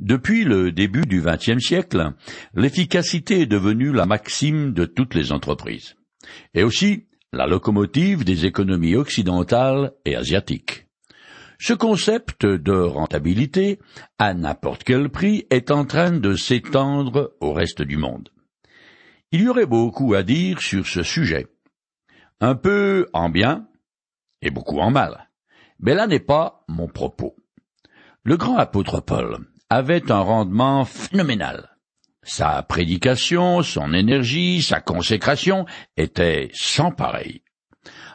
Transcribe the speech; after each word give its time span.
Depuis 0.00 0.44
le 0.44 0.72
début 0.72 1.06
du 1.06 1.22
XXe 1.22 1.58
siècle, 1.58 2.12
l'efficacité 2.54 3.40
est 3.40 3.46
devenue 3.46 3.92
la 3.92 4.04
maxime 4.04 4.72
de 4.72 4.84
toutes 4.84 5.14
les 5.14 5.32
entreprises, 5.32 5.96
et 6.52 6.62
aussi 6.62 7.06
la 7.32 7.46
locomotive 7.46 8.24
des 8.24 8.44
économies 8.44 8.94
occidentales 8.94 9.92
et 10.04 10.14
asiatiques. 10.14 10.86
Ce 11.58 11.72
concept 11.72 12.44
de 12.44 12.72
rentabilité, 12.72 13.78
à 14.18 14.34
n'importe 14.34 14.84
quel 14.84 15.08
prix, 15.08 15.46
est 15.48 15.70
en 15.70 15.86
train 15.86 16.10
de 16.10 16.34
s'étendre 16.34 17.34
au 17.40 17.54
reste 17.54 17.80
du 17.80 17.96
monde. 17.96 18.28
Il 19.32 19.42
y 19.42 19.48
aurait 19.48 19.66
beaucoup 19.66 20.12
à 20.12 20.22
dire 20.22 20.60
sur 20.60 20.86
ce 20.86 21.02
sujet. 21.02 21.46
Un 22.40 22.54
peu 22.54 23.08
en 23.14 23.30
bien 23.30 23.66
et 24.42 24.50
beaucoup 24.50 24.78
en 24.78 24.90
mal. 24.90 25.30
Mais 25.80 25.94
là 25.94 26.06
n'est 26.06 26.20
pas 26.20 26.64
mon 26.68 26.86
propos. 26.86 27.34
Le 28.24 28.36
grand 28.36 28.58
apôtre 28.58 29.00
Paul 29.00 29.46
avait 29.70 30.10
un 30.10 30.20
rendement 30.20 30.84
phénoménal. 30.84 31.70
Sa 32.22 32.62
prédication, 32.62 33.62
son 33.62 33.92
énergie, 33.92 34.62
sa 34.62 34.80
consécration 34.80 35.64
étaient 35.96 36.50
sans 36.52 36.90
pareil. 36.90 37.42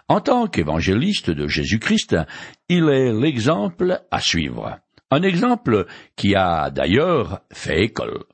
En 0.07 0.19
tant 0.19 0.47
qu'évangéliste 0.47 1.29
de 1.29 1.47
Jésus-Christ, 1.47 2.17
il 2.67 2.89
est 2.89 3.13
l'exemple 3.13 4.01
à 4.11 4.19
suivre. 4.19 4.79
Un 5.09 5.23
exemple 5.23 5.85
qui 6.17 6.35
a 6.35 6.69
d'ailleurs 6.69 7.41
fait 7.53 7.83
école. 7.83 8.25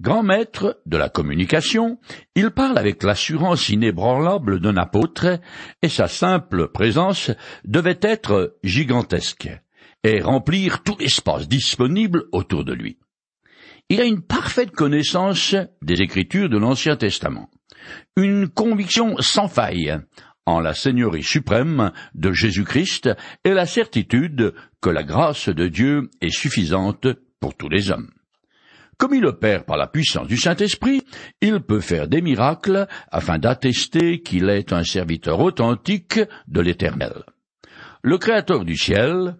Grand 0.00 0.22
maître 0.22 0.80
de 0.86 0.96
la 0.96 1.10
communication, 1.10 1.98
il 2.34 2.50
parle 2.50 2.78
avec 2.78 3.02
l'assurance 3.02 3.68
inébranlable 3.68 4.58
d'un 4.58 4.78
apôtre, 4.78 5.38
et 5.82 5.88
sa 5.90 6.08
simple 6.08 6.68
présence 6.68 7.30
devait 7.64 8.00
être 8.00 8.56
gigantesque, 8.64 9.50
et 10.04 10.20
remplir 10.20 10.82
tout 10.82 10.96
l'espace 10.98 11.48
disponible 11.48 12.24
autour 12.32 12.64
de 12.64 12.72
lui. 12.72 12.98
Il 13.88 14.00
a 14.00 14.04
une 14.04 14.22
parfaite 14.22 14.70
connaissance 14.70 15.54
des 15.82 16.02
Écritures 16.02 16.48
de 16.48 16.58
l'Ancien 16.58 16.96
Testament, 16.96 17.50
une 18.16 18.48
conviction 18.48 19.16
sans 19.18 19.48
faille 19.48 19.98
en 20.46 20.60
la 20.60 20.74
Seigneurie 20.74 21.22
suprême 21.22 21.92
de 22.14 22.32
Jésus-Christ 22.32 23.10
et 23.44 23.52
la 23.52 23.66
certitude 23.66 24.54
que 24.80 24.90
la 24.90 25.02
grâce 25.04 25.48
de 25.48 25.68
Dieu 25.68 26.10
est 26.20 26.34
suffisante 26.34 27.06
pour 27.40 27.54
tous 27.54 27.68
les 27.68 27.90
hommes. 27.90 28.10
Comme 28.98 29.14
il 29.14 29.26
opère 29.26 29.64
par 29.64 29.76
la 29.76 29.88
puissance 29.88 30.28
du 30.28 30.36
Saint-Esprit, 30.36 31.02
il 31.40 31.60
peut 31.60 31.80
faire 31.80 32.08
des 32.08 32.22
miracles 32.22 32.86
afin 33.10 33.38
d'attester 33.38 34.20
qu'il 34.20 34.48
est 34.48 34.72
un 34.72 34.84
serviteur 34.84 35.40
authentique 35.40 36.20
de 36.46 36.60
l'Éternel, 36.60 37.24
le 38.02 38.18
Créateur 38.18 38.64
du 38.64 38.76
ciel 38.76 39.36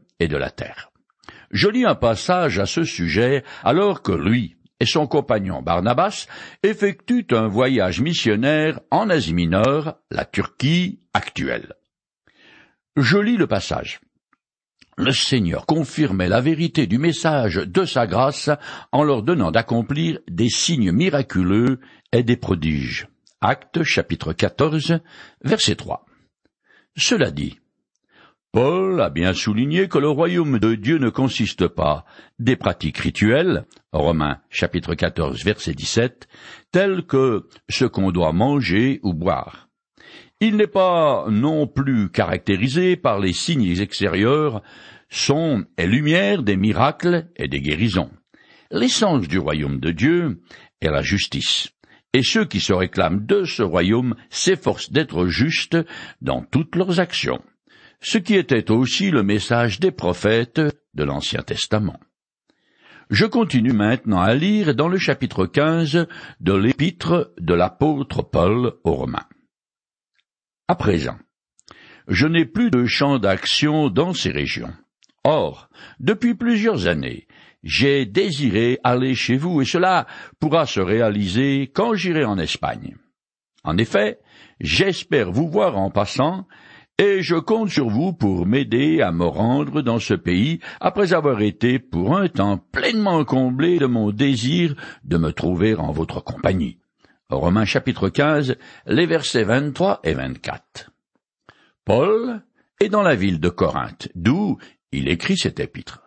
Je 1.51 1.69
lis 1.69 1.85
un 1.85 1.95
passage 1.95 2.59
à 2.59 2.67
ce 2.67 2.85
sujet 2.85 3.45
alors 3.63 4.03
que 4.03 4.13
lui 4.13 4.57
et 4.81 4.87
son 4.87 5.07
compagnon 5.07 5.63
Barnabas 5.63 6.27
effectuent 6.65 7.27
un 7.31 7.47
voyage 7.47 8.01
missionnaire 8.01 8.81
en 8.91 9.11
Asie 9.11 9.33
mineure, 9.33 9.97
la 10.11 10.25
Turquie 10.25 10.99
actuelle. 11.15 11.75
Je 12.97 13.17
lis 13.17 13.37
le 13.37 13.47
passage. 13.47 14.01
Le 14.99 15.13
Seigneur 15.13 15.67
confirmait 15.67 16.29
la 16.29 16.41
vérité 16.41 16.87
du 16.87 16.99
message 16.99 17.55
de 17.55 17.85
sa 17.85 18.07
grâce 18.07 18.51
en 18.91 19.05
leur 19.05 19.23
donnant 19.23 19.53
d'accomplir 19.53 20.19
des 20.29 20.51
signes 20.51 20.91
miraculeux 20.91 21.79
et 22.13 22.25
des 22.25 22.37
prodiges. 22.37 23.07
Acte 23.41 23.85
chapitre 23.85 24.33
14, 24.33 24.99
verset 25.45 25.77
3. 25.77 26.05
Cela 26.97 27.31
dit, 27.31 27.59
Paul 28.53 29.01
a 29.01 29.09
bien 29.09 29.33
souligné 29.33 29.89
que 29.89 29.97
le 29.97 30.11
royaume 30.11 30.59
de 30.59 30.75
Dieu 30.75 30.99
ne 30.99 31.09
consiste 31.09 31.69
pas 31.69 32.05
des 32.39 32.55
pratiques 32.55 32.99
rituelles, 32.99 33.65
Romains 33.95 34.41
chapitre 34.51 34.95
14 34.95 35.43
verset 35.43 35.73
17, 35.73 36.29
telles 36.71 37.07
que 37.07 37.49
ce 37.71 37.87
qu'on 37.87 38.11
doit 38.11 38.35
manger 38.35 39.01
ou 39.05 39.15
boire. 39.15 39.71
Il 40.41 40.57
n'est 40.57 40.67
pas 40.67 41.25
non 41.31 41.67
plus 41.67 42.11
caractérisé 42.11 42.97
par 42.97 43.21
les 43.21 43.33
signes 43.33 43.81
extérieurs, 43.81 44.63
son 45.09 45.65
et 45.79 45.87
lumière 45.87 46.43
des 46.43 46.57
miracles 46.59 47.29
et 47.37 47.49
des 47.49 47.63
guérisons. 47.63 48.11
L'essence 48.71 49.29
du 49.29 49.39
royaume 49.39 49.81
de 49.81 49.93
Dieu 49.93 50.43
est 50.83 50.91
la 50.91 51.01
justice, 51.01 51.71
et 52.13 52.23
ceux 52.23 52.45
qui 52.45 52.61
se 52.61 52.75
réclament 52.75 53.25
de 53.25 53.45
ce 53.45 53.63
royaume 53.63 54.15
s'efforcent 54.29 54.93
d'être 54.93 55.27
justes 55.29 55.79
dans 56.21 56.43
toutes 56.43 56.77
leurs 56.77 57.01
actions 57.01 57.41
ce 58.03 58.19
qui 58.19 58.35
était 58.35 58.71
aussi 58.71 59.11
le 59.11 59.23
message 59.23 59.79
des 59.79 59.93
prophètes 59.93 60.61
de 60.95 61.05
l'Ancien 61.05 61.43
Testament. 61.43 62.01
Je 63.11 63.27
continue 63.27 63.73
maintenant 63.73 64.21
à 64.21 64.35
lire 64.35 64.75
dans 64.75 64.89
le 64.89 64.99
chapitre 64.99 65.47
15 65.47 66.07
de 66.41 66.53
l'épître 66.53 67.33
de 67.39 67.55
l'apôtre 67.55 68.23
Paul 68.23 68.75
aux 68.83 68.95
Romains. 68.95 69.29
À 70.67 70.75
présent, 70.75 71.17
je 72.09 72.27
n'ai 72.27 72.45
plus 72.45 72.71
de 72.71 72.87
champ 72.87 73.19
d'action 73.19 73.89
dans 73.89 74.15
ces 74.15 74.31
régions. 74.31 74.73
Or, 75.23 75.69
depuis 76.01 76.35
plusieurs 76.35 76.89
années, 76.89 77.29
j'ai 77.63 78.05
désiré 78.05 78.81
aller 78.83 79.15
chez 79.15 79.37
vous 79.37 79.63
et 79.63 79.65
cela 79.65 80.09
pourra 80.41 80.67
se 80.67 80.81
réaliser 80.81 81.71
quand 81.73 81.95
j'irai 81.95 82.25
en 82.25 82.39
Espagne. 82.39 82.97
En 83.63 83.79
effet, 83.79 84.19
j'espère 84.59 85.31
vous 85.31 85.49
voir 85.49 85.79
en 85.79 85.91
passant 85.91 86.49
et 86.99 87.23
je 87.23 87.37
compte 87.37 87.71
sur 87.71 87.89
vous 87.89 88.13
pour 88.13 88.47
m'aider 88.47 89.01
à 89.01 89.13
me 89.13 89.25
rendre 89.25 89.83
dans 89.83 89.99
ce 89.99 90.15
pays 90.15 90.61
après 90.81 91.13
avoir 91.13 91.41
été 91.41 91.79
pour 91.79 92.17
un 92.17 92.29
temps 92.29 92.59
pleinement 92.59 93.25
comblé 93.25 93.79
de 93.79 93.87
mon 93.87 94.11
désir 94.11 94.75
de 95.05 95.17
me 95.17 95.33
trouver 95.33 95.75
en 95.75 95.93
votre 95.93 96.23
compagnie. 96.23 96.79
Romains 97.31 97.65
chapitre 97.65 98.09
15, 98.09 98.57
les 98.87 99.07
versets 99.07 99.45
23 99.45 100.01
et 100.05 100.15
24. 100.15 100.91
Paul 101.85 102.43
est 102.79 102.91
dans 102.91 103.03
la 103.03 103.15
ville 103.15 103.41
de 103.41 103.49
Corinthe, 103.49 104.09
d'où 104.15 104.59
il 104.93 105.09
écrit 105.09 105.39
cet 105.39 105.59
épître. 105.59 106.02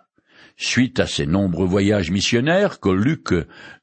Suite 0.57 1.01
à 1.01 1.07
ses 1.07 1.25
nombreux 1.25 1.67
voyages 1.67 2.11
missionnaires 2.11 2.79
que 2.79 2.89
Luc 2.89 3.33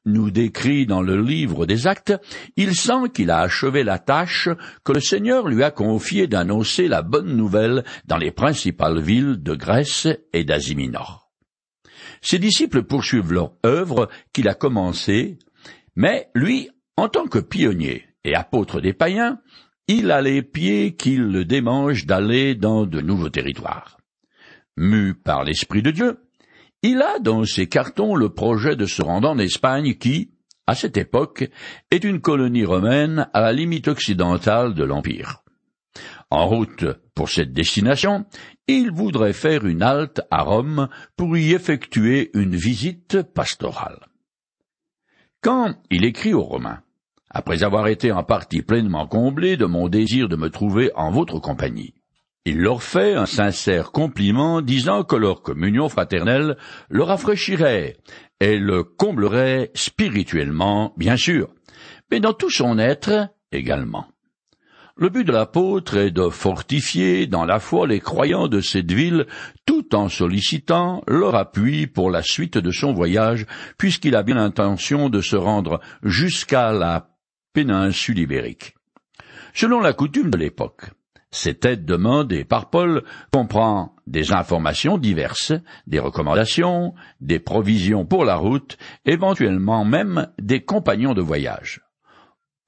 nous 0.05 0.31
décrit 0.31 0.87
dans 0.87 1.03
le 1.03 1.21
livre 1.21 1.67
des 1.67 1.85
Actes, 1.85 2.13
il 2.55 2.75
sent 2.75 3.09
qu'il 3.13 3.29
a 3.29 3.41
achevé 3.41 3.83
la 3.83 3.99
tâche 3.99 4.49
que 4.83 4.91
le 4.91 4.99
Seigneur 4.99 5.47
lui 5.47 5.63
a 5.63 5.69
confiée 5.69 6.25
d'annoncer 6.25 6.87
la 6.87 7.03
bonne 7.03 7.35
nouvelle 7.35 7.83
dans 8.05 8.17
les 8.17 8.31
principales 8.31 8.99
villes 8.99 9.43
de 9.43 9.53
Grèce 9.53 10.07
et 10.33 10.43
d'Asie 10.43 10.75
mineure. 10.75 11.29
Ses 12.21 12.39
disciples 12.39 12.83
poursuivent 12.83 13.33
leur 13.33 13.53
œuvre 13.65 14.09
qu'il 14.31 14.47
a 14.47 14.55
commencée, 14.55 15.37
mais 15.95 16.29
lui, 16.33 16.71
en 16.97 17.07
tant 17.07 17.27
que 17.27 17.39
pionnier 17.39 18.07
et 18.23 18.33
apôtre 18.33 18.81
des 18.81 18.93
païens, 18.93 19.39
il 19.87 20.09
a 20.09 20.21
les 20.21 20.41
pieds 20.41 20.95
qui 20.95 21.17
le 21.17 21.45
démangent 21.45 22.07
d'aller 22.07 22.55
dans 22.55 22.85
de 22.85 23.01
nouveaux 23.01 23.29
territoires. 23.29 23.97
Mu 24.77 25.13
par 25.13 25.43
l'Esprit 25.43 25.83
de 25.83 25.91
Dieu, 25.91 26.17
il 26.83 27.01
a 27.01 27.17
dans 27.19 27.45
ses 27.45 27.67
cartons 27.67 28.13
le 28.13 28.29
projet 28.29 28.75
de 28.75 28.85
se 28.85 29.01
rendre 29.01 29.29
en 29.29 29.39
Espagne 29.39 29.95
qui, 29.95 30.31
à 30.67 30.75
cette 30.75 30.97
époque, 30.97 31.49
est 31.89 32.03
une 32.03 32.19
colonie 32.19 32.65
romaine 32.65 33.29
à 33.33 33.41
la 33.41 33.53
limite 33.53 33.87
occidentale 33.87 34.73
de 34.73 34.83
l'Empire. 34.83 35.43
En 36.29 36.45
route 36.45 36.85
pour 37.15 37.29
cette 37.29 37.53
destination, 37.53 38.25
il 38.67 38.91
voudrait 38.91 39.33
faire 39.33 39.65
une 39.65 39.81
halte 39.81 40.21
à 40.29 40.41
Rome 40.41 40.89
pour 41.15 41.37
y 41.37 41.53
effectuer 41.53 42.31
une 42.33 42.55
visite 42.55 43.21
pastorale. 43.21 44.07
Quand 45.41 45.75
il 45.89 46.05
écrit 46.05 46.33
aux 46.33 46.43
Romains, 46.43 46.81
après 47.29 47.63
avoir 47.63 47.87
été 47.87 48.11
en 48.11 48.23
partie 48.23 48.61
pleinement 48.61 49.07
comblé 49.07 49.57
de 49.57 49.65
mon 49.65 49.87
désir 49.87 50.27
de 50.27 50.35
me 50.35 50.49
trouver 50.49 50.91
en 50.95 51.11
votre 51.11 51.39
compagnie, 51.39 51.93
il 52.45 52.59
leur 52.59 52.83
fait 52.83 53.13
un 53.13 53.25
sincère 53.25 53.91
compliment 53.91 54.61
disant 54.61 55.03
que 55.03 55.15
leur 55.15 55.41
communion 55.41 55.87
fraternelle 55.87 56.57
le 56.89 57.03
rafraîchirait 57.03 57.97
et 58.39 58.57
le 58.57 58.83
comblerait 58.83 59.71
spirituellement, 59.75 60.93
bien 60.97 61.15
sûr, 61.15 61.49
mais 62.11 62.19
dans 62.19 62.33
tout 62.33 62.49
son 62.49 62.77
être 62.79 63.29
également. 63.51 64.07
Le 64.95 65.09
but 65.09 65.23
de 65.23 65.31
l'apôtre 65.31 65.97
est 65.97 66.11
de 66.11 66.29
fortifier 66.29 67.25
dans 67.25 67.45
la 67.45 67.59
foi 67.59 67.87
les 67.87 67.99
croyants 67.99 68.47
de 68.47 68.61
cette 68.61 68.91
ville 68.91 69.25
tout 69.65 69.95
en 69.95 70.07
sollicitant 70.07 71.01
leur 71.07 71.33
appui 71.33 71.87
pour 71.87 72.11
la 72.11 72.21
suite 72.21 72.59
de 72.59 72.69
son 72.69 72.93
voyage 72.93 73.47
puisqu'il 73.77 74.15
a 74.15 74.21
bien 74.21 74.35
l'intention 74.35 75.09
de 75.09 75.21
se 75.21 75.35
rendre 75.35 75.79
jusqu'à 76.03 76.73
la 76.73 77.09
péninsule 77.53 78.19
ibérique. 78.19 78.75
Selon 79.55 79.79
la 79.79 79.93
coutume 79.93 80.29
de 80.29 80.37
l'époque, 80.37 80.91
cette 81.33 81.65
aide 81.65 81.83
demandée 81.83 82.45
par 82.45 82.69
Paul 82.69 83.03
comprend 83.31 83.95
des 84.05 84.31
informations 84.31 84.97
diverses, 84.97 85.51
des 85.87 85.99
recommandations, 85.99 86.93
des 87.21 87.39
provisions 87.39 88.05
pour 88.05 88.23
la 88.23 88.35
route, 88.35 88.77
éventuellement 89.05 89.83
même 89.83 90.27
des 90.39 90.61
compagnons 90.61 91.15
de 91.15 91.21
voyage. 91.21 91.81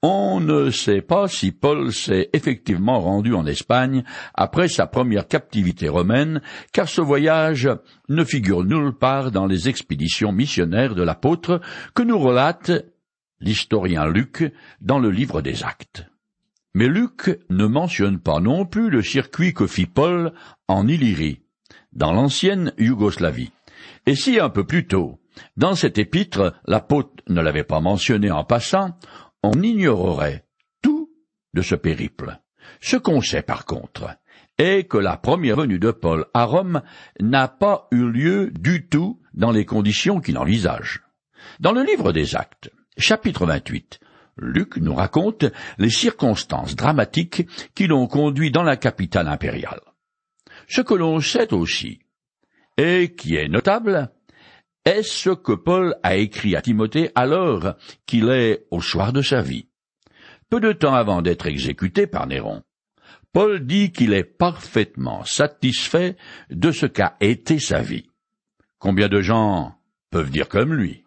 On 0.02 0.40
ne 0.40 0.70
sait 0.70 1.00
pas 1.00 1.28
si 1.28 1.52
Paul 1.52 1.92
s'est 1.92 2.28
effectivement 2.32 3.00
rendu 3.00 3.34
en 3.34 3.46
Espagne 3.46 4.02
après 4.34 4.68
sa 4.68 4.86
première 4.86 5.28
captivité 5.28 5.88
romaine, 5.88 6.42
car 6.72 6.88
ce 6.88 7.00
voyage 7.00 7.68
ne 8.08 8.24
figure 8.24 8.64
nulle 8.64 8.92
part 8.92 9.30
dans 9.30 9.46
les 9.46 9.68
expéditions 9.68 10.32
missionnaires 10.32 10.94
de 10.94 11.02
l'apôtre 11.02 11.60
que 11.94 12.02
nous 12.02 12.18
relate 12.18 12.72
l'historien 13.40 14.06
Luc 14.06 14.52
dans 14.80 14.98
le 14.98 15.10
livre 15.10 15.40
des 15.40 15.62
Actes. 15.62 16.06
Mais 16.76 16.88
Luc 16.88 17.30
ne 17.48 17.64
mentionne 17.64 18.18
pas 18.18 18.38
non 18.38 18.66
plus 18.66 18.90
le 18.90 19.00
circuit 19.00 19.54
que 19.54 19.66
fit 19.66 19.86
Paul 19.86 20.34
en 20.68 20.86
Illyrie, 20.86 21.40
dans 21.94 22.12
l'ancienne 22.12 22.74
Yougoslavie. 22.76 23.50
Et 24.04 24.14
si 24.14 24.38
un 24.38 24.50
peu 24.50 24.66
plus 24.66 24.86
tôt, 24.86 25.18
dans 25.56 25.74
cet 25.74 25.96
épître, 25.96 26.52
l'apôtre 26.66 27.24
ne 27.28 27.40
l'avait 27.40 27.64
pas 27.64 27.80
mentionné 27.80 28.30
en 28.30 28.44
passant, 28.44 28.90
on 29.42 29.62
ignorerait 29.62 30.44
tout 30.82 31.08
de 31.54 31.62
ce 31.62 31.76
périple. 31.76 32.38
Ce 32.82 32.98
qu'on 32.98 33.22
sait 33.22 33.40
par 33.40 33.64
contre 33.64 34.14
est 34.58 34.86
que 34.86 34.98
la 34.98 35.16
première 35.16 35.56
venue 35.56 35.78
de 35.78 35.92
Paul 35.92 36.26
à 36.34 36.44
Rome 36.44 36.82
n'a 37.22 37.48
pas 37.48 37.88
eu 37.90 38.06
lieu 38.06 38.50
du 38.50 38.86
tout 38.86 39.22
dans 39.32 39.50
les 39.50 39.64
conditions 39.64 40.20
qu'il 40.20 40.36
envisage. 40.36 41.00
Dans 41.58 41.72
le 41.72 41.84
livre 41.84 42.12
des 42.12 42.36
Actes, 42.36 42.70
chapitre 42.98 43.46
28, 43.46 43.98
Luc 44.36 44.76
nous 44.76 44.94
raconte 44.94 45.46
les 45.78 45.90
circonstances 45.90 46.76
dramatiques 46.76 47.46
qui 47.74 47.86
l'ont 47.86 48.06
conduit 48.06 48.50
dans 48.50 48.62
la 48.62 48.76
capitale 48.76 49.28
impériale. 49.28 49.80
Ce 50.68 50.80
que 50.80 50.94
l'on 50.94 51.20
sait 51.20 51.52
aussi, 51.54 52.00
et 52.76 53.14
qui 53.14 53.36
est 53.36 53.48
notable, 53.48 54.10
est 54.84 55.02
ce 55.02 55.30
que 55.30 55.52
Paul 55.52 55.96
a 56.02 56.16
écrit 56.16 56.54
à 56.54 56.62
Timothée 56.62 57.10
alors 57.14 57.74
qu'il 58.06 58.28
est 58.28 58.66
au 58.70 58.80
soir 58.80 59.12
de 59.12 59.22
sa 59.22 59.42
vie. 59.42 59.68
Peu 60.48 60.60
de 60.60 60.72
temps 60.72 60.94
avant 60.94 61.22
d'être 61.22 61.46
exécuté 61.46 62.06
par 62.06 62.26
Néron, 62.26 62.62
Paul 63.32 63.66
dit 63.66 63.90
qu'il 63.90 64.12
est 64.12 64.24
parfaitement 64.24 65.24
satisfait 65.24 66.16
de 66.50 66.70
ce 66.70 66.86
qu'a 66.86 67.16
été 67.20 67.58
sa 67.58 67.80
vie. 67.80 68.08
Combien 68.78 69.08
de 69.08 69.20
gens 69.20 69.74
peuvent 70.10 70.30
dire 70.30 70.48
comme 70.48 70.72
lui? 70.72 71.04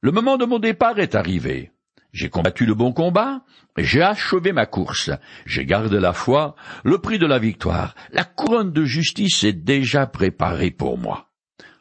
Le 0.00 0.10
moment 0.10 0.36
de 0.36 0.44
mon 0.44 0.58
départ 0.58 0.98
est 0.98 1.14
arrivé. 1.14 1.70
J'ai 2.16 2.30
combattu 2.30 2.64
le 2.64 2.74
bon 2.74 2.92
combat, 2.92 3.42
j'ai 3.76 4.00
achevé 4.00 4.52
ma 4.52 4.64
course, 4.64 5.10
j'ai 5.44 5.66
gardé 5.66 6.00
la 6.00 6.14
foi, 6.14 6.56
le 6.82 6.98
prix 6.98 7.18
de 7.18 7.26
la 7.26 7.38
victoire, 7.38 7.94
la 8.10 8.24
couronne 8.24 8.72
de 8.72 8.84
justice 8.84 9.44
est 9.44 9.52
déjà 9.52 10.06
préparée 10.06 10.70
pour 10.70 10.96
moi 10.96 11.26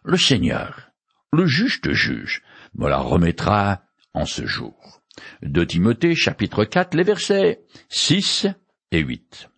le 0.05 0.17
Seigneur, 0.17 0.91
le 1.33 1.47
juste 1.47 1.91
juge, 1.91 2.43
me 2.75 2.87
la 2.87 2.99
remettra 2.99 3.81
en 4.13 4.25
ce 4.25 4.45
jour. 4.45 5.01
De 5.41 5.63
Timothée 5.63 6.15
chapitre 6.15 6.63
4, 6.63 6.93
les 6.93 7.03
versets 7.03 7.61
6 7.89 8.47
et 8.91 8.99
8. 8.99 9.49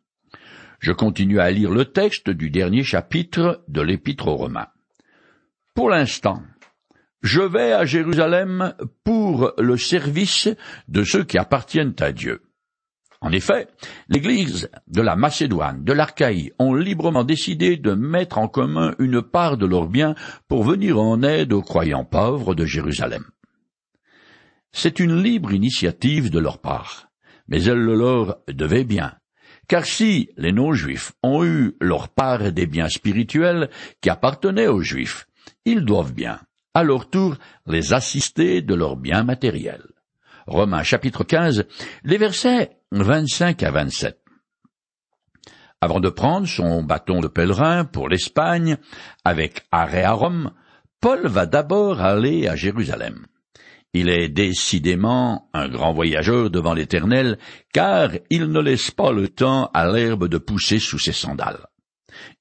Je 0.79 0.91
continue 0.93 1.39
à 1.39 1.51
lire 1.51 1.71
le 1.71 1.85
texte 1.85 2.29
du 2.29 2.49
dernier 2.49 2.83
chapitre 2.83 3.63
de 3.67 3.81
l'Épître 3.81 4.27
aux 4.27 4.37
Romains. 4.37 4.69
Pour 5.75 5.89
l'instant, 5.89 6.41
je 7.21 7.41
vais 7.41 7.73
à 7.73 7.85
Jérusalem 7.85 8.73
pour 9.03 9.53
le 9.57 9.77
service 9.77 10.49
de 10.87 11.03
ceux 11.03 11.23
qui 11.23 11.37
appartiennent 11.37 11.95
à 11.99 12.11
Dieu. 12.11 12.41
En 13.19 13.31
effet, 13.31 13.67
l'Église 14.09 14.69
de 14.87 15.01
la 15.01 15.15
Macédoine, 15.15 15.83
de 15.83 15.91
l'Archaïe, 15.91 16.51
ont 16.59 16.75
librement 16.75 17.23
décidé 17.23 17.75
de 17.75 17.93
mettre 17.93 18.37
en 18.37 18.47
commun 18.47 18.93
une 18.99 19.23
part 19.23 19.57
de 19.57 19.65
leurs 19.65 19.87
biens 19.87 20.13
pour 20.47 20.63
venir 20.63 20.99
en 20.99 21.23
aide 21.23 21.51
aux 21.51 21.63
croyants 21.63 22.05
pauvres 22.05 22.53
de 22.53 22.65
Jérusalem. 22.65 23.25
C'est 24.71 24.99
une 24.99 25.23
libre 25.23 25.51
initiative 25.51 26.29
de 26.29 26.37
leur 26.37 26.59
part, 26.59 27.09
mais 27.47 27.63
elle 27.63 27.79
le 27.79 27.95
leur 27.95 28.37
devait 28.47 28.83
bien, 28.83 29.15
car 29.67 29.85
si 29.85 30.29
les 30.37 30.51
non-juifs 30.51 31.13
ont 31.23 31.43
eu 31.43 31.75
leur 31.81 32.09
part 32.09 32.51
des 32.51 32.67
biens 32.67 32.89
spirituels 32.89 33.71
qui 34.01 34.11
appartenaient 34.11 34.67
aux 34.67 34.81
juifs, 34.81 35.25
ils 35.65 35.83
doivent 35.83 36.13
bien, 36.13 36.39
à 36.77 36.83
leur 36.83 37.09
tour, 37.09 37.37
les 37.65 37.91
assister 37.91 38.61
de 38.61 38.75
leurs 38.75 38.97
biens 38.97 39.23
matériels. 39.23 39.87
Romains 40.45 40.83
chapitre 40.83 41.23
15, 41.23 41.65
les 42.03 42.17
versets 42.19 42.77
25 42.91 43.63
à 43.63 43.71
27. 43.71 44.19
Avant 45.81 45.99
de 45.99 46.09
prendre 46.09 46.45
son 46.45 46.83
bâton 46.83 47.19
de 47.19 47.27
pèlerin 47.27 47.83
pour 47.83 48.09
l'Espagne, 48.09 48.77
avec 49.25 49.65
arrêt 49.71 50.03
à 50.03 50.11
Rome, 50.11 50.51
Paul 51.01 51.25
va 51.25 51.47
d'abord 51.47 52.01
aller 52.01 52.47
à 52.47 52.55
Jérusalem. 52.55 53.25
Il 53.93 54.07
est 54.07 54.29
décidément 54.29 55.49
un 55.55 55.69
grand 55.69 55.93
voyageur 55.93 56.51
devant 56.51 56.75
l'Éternel, 56.75 57.39
car 57.73 58.11
il 58.29 58.51
ne 58.51 58.61
laisse 58.61 58.91
pas 58.91 59.11
le 59.11 59.29
temps 59.29 59.71
à 59.73 59.87
l'herbe 59.91 60.27
de 60.27 60.37
pousser 60.37 60.77
sous 60.77 60.99
ses 60.99 61.11
sandales. 61.11 61.65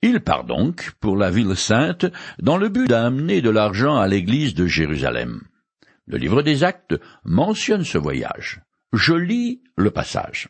Il 0.03 0.21
part 0.21 0.45
donc 0.45 0.93
pour 1.01 1.17
la 1.17 1.31
ville 1.31 1.57
sainte 1.57 2.07
dans 2.41 2.57
le 2.57 2.69
but 2.69 2.89
d'amener 2.89 3.41
de 3.43 3.51
l'argent 3.51 3.97
à 3.97 4.09
l'église 4.09 4.55
de 4.55 4.67
Jérusalem. 4.67 5.43
Le 6.07 6.19
livre 6.19 6.43
des 6.43 6.65
actes 6.65 6.95
mentionne 7.25 7.85
ce 7.85 7.99
voyage. 7.99 8.63
Je 8.93 9.15
lis 9.15 9.63
le 9.77 9.91
passage. 9.91 10.49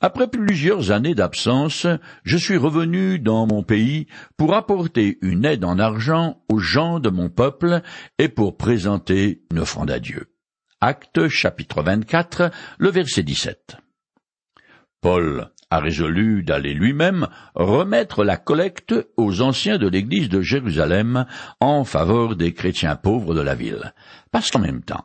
Après 0.00 0.28
plusieurs 0.28 0.90
années 0.90 1.14
d'absence, 1.14 1.86
je 2.22 2.36
suis 2.36 2.58
revenu 2.58 3.18
dans 3.18 3.46
mon 3.46 3.62
pays 3.62 4.06
pour 4.36 4.54
apporter 4.54 5.16
une 5.22 5.46
aide 5.46 5.64
en 5.64 5.78
argent 5.78 6.42
aux 6.50 6.58
gens 6.58 7.00
de 7.00 7.08
mon 7.08 7.30
peuple 7.30 7.80
et 8.18 8.28
pour 8.28 8.58
présenter 8.58 9.42
une 9.50 9.60
offrande 9.60 9.90
à 9.90 9.98
Dieu. 9.98 10.26
Acte 10.82 11.28
chapitre 11.28 11.82
24, 11.82 12.50
le 12.78 12.90
verset 12.90 13.22
17. 13.22 13.78
Paul 15.00 15.50
a 15.70 15.80
résolu 15.80 16.42
d'aller 16.42 16.74
lui-même 16.74 17.26
remettre 17.54 18.24
la 18.24 18.36
collecte 18.36 18.94
aux 19.16 19.40
anciens 19.40 19.78
de 19.78 19.88
l'église 19.88 20.28
de 20.28 20.40
Jérusalem 20.40 21.26
en 21.60 21.84
faveur 21.84 22.36
des 22.36 22.52
chrétiens 22.52 22.96
pauvres 22.96 23.34
de 23.34 23.40
la 23.40 23.54
ville, 23.54 23.92
parce 24.30 24.50
qu'en 24.50 24.60
même 24.60 24.82
temps, 24.82 25.04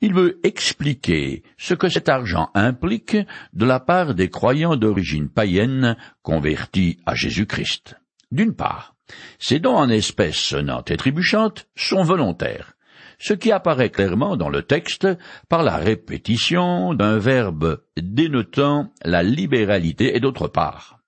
il 0.00 0.14
veut 0.14 0.38
expliquer 0.44 1.42
ce 1.58 1.74
que 1.74 1.88
cet 1.88 2.08
argent 2.08 2.50
implique 2.54 3.16
de 3.52 3.66
la 3.66 3.80
part 3.80 4.14
des 4.14 4.28
croyants 4.28 4.76
d'origine 4.76 5.28
païenne 5.28 5.96
convertis 6.22 6.98
à 7.06 7.14
Jésus-Christ. 7.14 7.96
D'une 8.30 8.54
part, 8.54 8.94
ces 9.38 9.58
dons 9.58 9.76
en 9.76 9.88
espèces 9.88 10.36
sonnantes 10.36 10.90
et 10.90 10.96
trébuchantes 10.96 11.66
sont 11.76 12.02
volontaires, 12.02 12.75
ce 13.18 13.34
qui 13.34 13.52
apparaît 13.52 13.90
clairement 13.90 14.36
dans 14.36 14.48
le 14.48 14.62
texte 14.62 15.08
par 15.48 15.62
la 15.62 15.76
répétition 15.76 16.94
d'un 16.94 17.18
verbe 17.18 17.82
dénotant 17.96 18.92
la 19.04 19.22
libéralité 19.22 20.16
et 20.16 20.20
d'autre 20.20 20.48
part. 20.48 21.00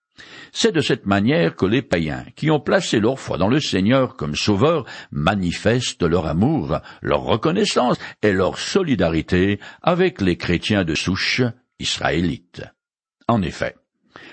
C'est 0.52 0.72
de 0.72 0.80
cette 0.80 1.06
manière 1.06 1.54
que 1.54 1.66
les 1.66 1.82
païens, 1.82 2.24
qui 2.34 2.50
ont 2.50 2.60
placé 2.60 2.98
leur 3.00 3.20
foi 3.20 3.38
dans 3.38 3.48
le 3.48 3.60
Seigneur 3.60 4.16
comme 4.16 4.34
sauveur, 4.34 4.84
manifestent 5.12 6.02
leur 6.02 6.26
amour, 6.26 6.78
leur 7.02 7.22
reconnaissance 7.22 7.98
et 8.22 8.32
leur 8.32 8.58
solidarité 8.58 9.60
avec 9.82 10.20
les 10.20 10.36
chrétiens 10.36 10.84
de 10.84 10.94
souche 10.94 11.42
israélites. 11.78 12.64
En 13.28 13.42
effet, 13.42 13.76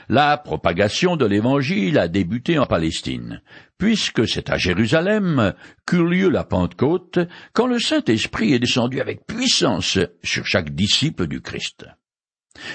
la 0.10 0.38
propagation 0.38 1.16
de 1.16 1.26
l'Évangile 1.26 1.98
a 1.98 2.08
débuté 2.08 2.58
en 2.58 2.66
Palestine, 2.66 3.42
puisque 3.78 4.28
c'est 4.28 4.50
à 4.50 4.58
Jérusalem 4.58 5.54
qu'eut 5.86 6.08
lieu 6.08 6.30
la 6.30 6.44
Pentecôte, 6.44 7.20
quand 7.54 7.68
le 7.68 7.80
Saint-Esprit 7.80 8.54
est 8.54 8.60
descendu 8.60 9.02
avec 9.02 9.26
puissance 9.26 10.00
sur 10.24 10.46
chaque 10.46 10.76
disciple 10.76 11.28
du 11.28 11.42
Christ. 11.42 11.86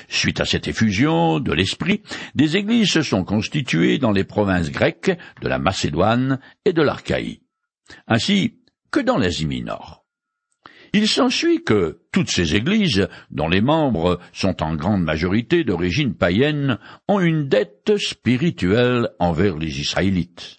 Suite 0.09 0.41
à 0.41 0.45
cette 0.45 0.69
effusion 0.69 1.41
de 1.41 1.53
l'Esprit, 1.53 2.03
des 2.35 2.57
églises 2.57 2.91
se 2.91 3.03
sont 3.03 3.25
constituées 3.25 3.99
dans 3.99 4.13
les 4.13 4.25
provinces 4.25 4.71
grecques 4.71 5.17
de 5.41 5.49
la 5.49 5.59
Macédoine 5.59 6.39
et 6.65 6.73
de 6.73 6.83
l'Archaïe, 6.83 7.41
ainsi 8.07 8.59
que 8.91 9.01
dans 9.01 9.17
l'Asie 9.17 9.47
mineure. 9.47 10.00
Il 10.93 11.07
s'ensuit 11.07 11.63
que 11.63 12.01
toutes 12.13 12.31
ces 12.31 12.57
églises, 12.57 13.09
dont 13.31 13.49
les 13.49 13.61
membres 13.61 14.19
sont 14.33 14.63
en 14.63 14.75
grande 14.75 15.03
majorité 15.03 15.63
d'origine 15.63 16.15
païenne, 16.15 16.79
ont 17.07 17.21
une 17.21 17.49
dette 17.49 17.97
spirituelle 17.97 19.11
envers 19.19 19.57
les 19.57 19.81
Israélites. 19.81 20.59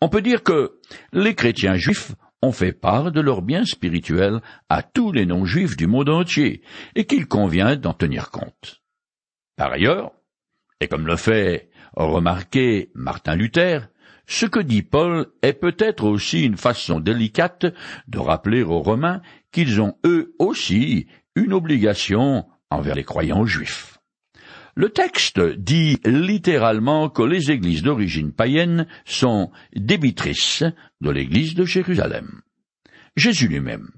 On 0.00 0.08
peut 0.08 0.22
dire 0.22 0.42
que 0.42 0.78
les 1.12 1.34
chrétiens 1.34 1.74
juifs 1.74 2.12
ont 2.42 2.52
fait 2.52 2.72
part 2.72 3.12
de 3.12 3.20
leurs 3.20 3.42
biens 3.42 3.64
spirituels 3.64 4.40
à 4.68 4.82
tous 4.82 5.12
les 5.12 5.26
non-juifs 5.26 5.76
du 5.76 5.86
monde 5.86 6.08
entier, 6.08 6.62
et 6.94 7.04
qu'il 7.04 7.26
convient 7.26 7.76
d'en 7.76 7.94
tenir 7.94 8.30
compte. 8.30 8.82
Par 9.56 9.72
ailleurs, 9.72 10.12
et 10.80 10.88
comme 10.88 11.06
le 11.06 11.16
fait 11.16 11.70
remarquer 11.94 12.90
Martin 12.94 13.36
Luther, 13.36 13.88
ce 14.26 14.46
que 14.46 14.60
dit 14.60 14.82
Paul 14.82 15.26
est 15.42 15.52
peut-être 15.52 16.04
aussi 16.04 16.44
une 16.44 16.56
façon 16.56 17.00
délicate 17.00 17.66
de 18.08 18.18
rappeler 18.18 18.62
aux 18.62 18.80
Romains 18.80 19.20
qu'ils 19.50 19.80
ont 19.80 19.96
eux 20.04 20.34
aussi 20.38 21.06
une 21.34 21.52
obligation 21.52 22.46
envers 22.70 22.94
les 22.94 23.04
croyants 23.04 23.46
juifs. 23.46 23.98
Le 24.74 24.88
texte 24.88 25.38
dit 25.38 25.98
littéralement 26.04 27.10
que 27.10 27.22
les 27.22 27.50
églises 27.50 27.82
d'origine 27.82 28.32
païenne 28.32 28.86
sont 29.04 29.50
débitrices 29.76 30.64
de 31.02 31.10
l'église 31.10 31.54
de 31.54 31.66
Jérusalem. 31.66 32.40
Jésus 33.14 33.48
lui-même, 33.48 33.90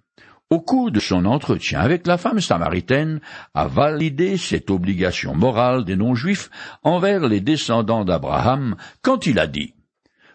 au 0.51 0.61
cours 0.61 0.91
de 0.91 0.99
son 0.99 1.27
entretien 1.27 1.79
avec 1.79 2.09
la 2.09 2.19
femme 2.19 2.41
samaritaine, 2.41 3.21
a 3.55 3.69
validé 3.69 4.37
cette 4.37 4.71
obligation 4.71 5.35
morale 5.37 5.85
des 5.85 5.95
non-juifs 5.95 6.51
envers 6.83 7.21
les 7.29 7.41
descendants 7.41 8.05
d'Abraham 8.05 8.77
quand 9.01 9.27
il 9.27 9.39
a 9.39 9.47
dit 9.47 9.74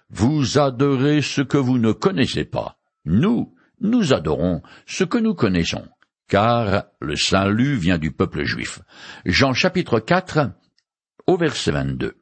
Vous 0.10 0.58
adorez 0.58 1.22
ce 1.22 1.42
que 1.42 1.58
vous 1.58 1.78
ne 1.78 1.92
connaissez 1.92 2.46
pas. 2.46 2.80
Nous, 3.06 3.54
nous 3.80 4.14
adorons 4.14 4.62
ce 4.86 5.04
que 5.04 5.18
nous 5.18 5.36
connaissons, 5.36 5.88
car 6.28 6.86
le 7.00 7.16
salut 7.16 7.76
vient 7.76 7.98
du 7.98 8.12
peuple 8.12 8.44
juif. 8.44 8.80
Jean 9.26 9.54
chapitre 9.54 10.00
4 10.00 10.52
au 11.28 11.38
verset 11.38 11.72
22. 11.72 12.18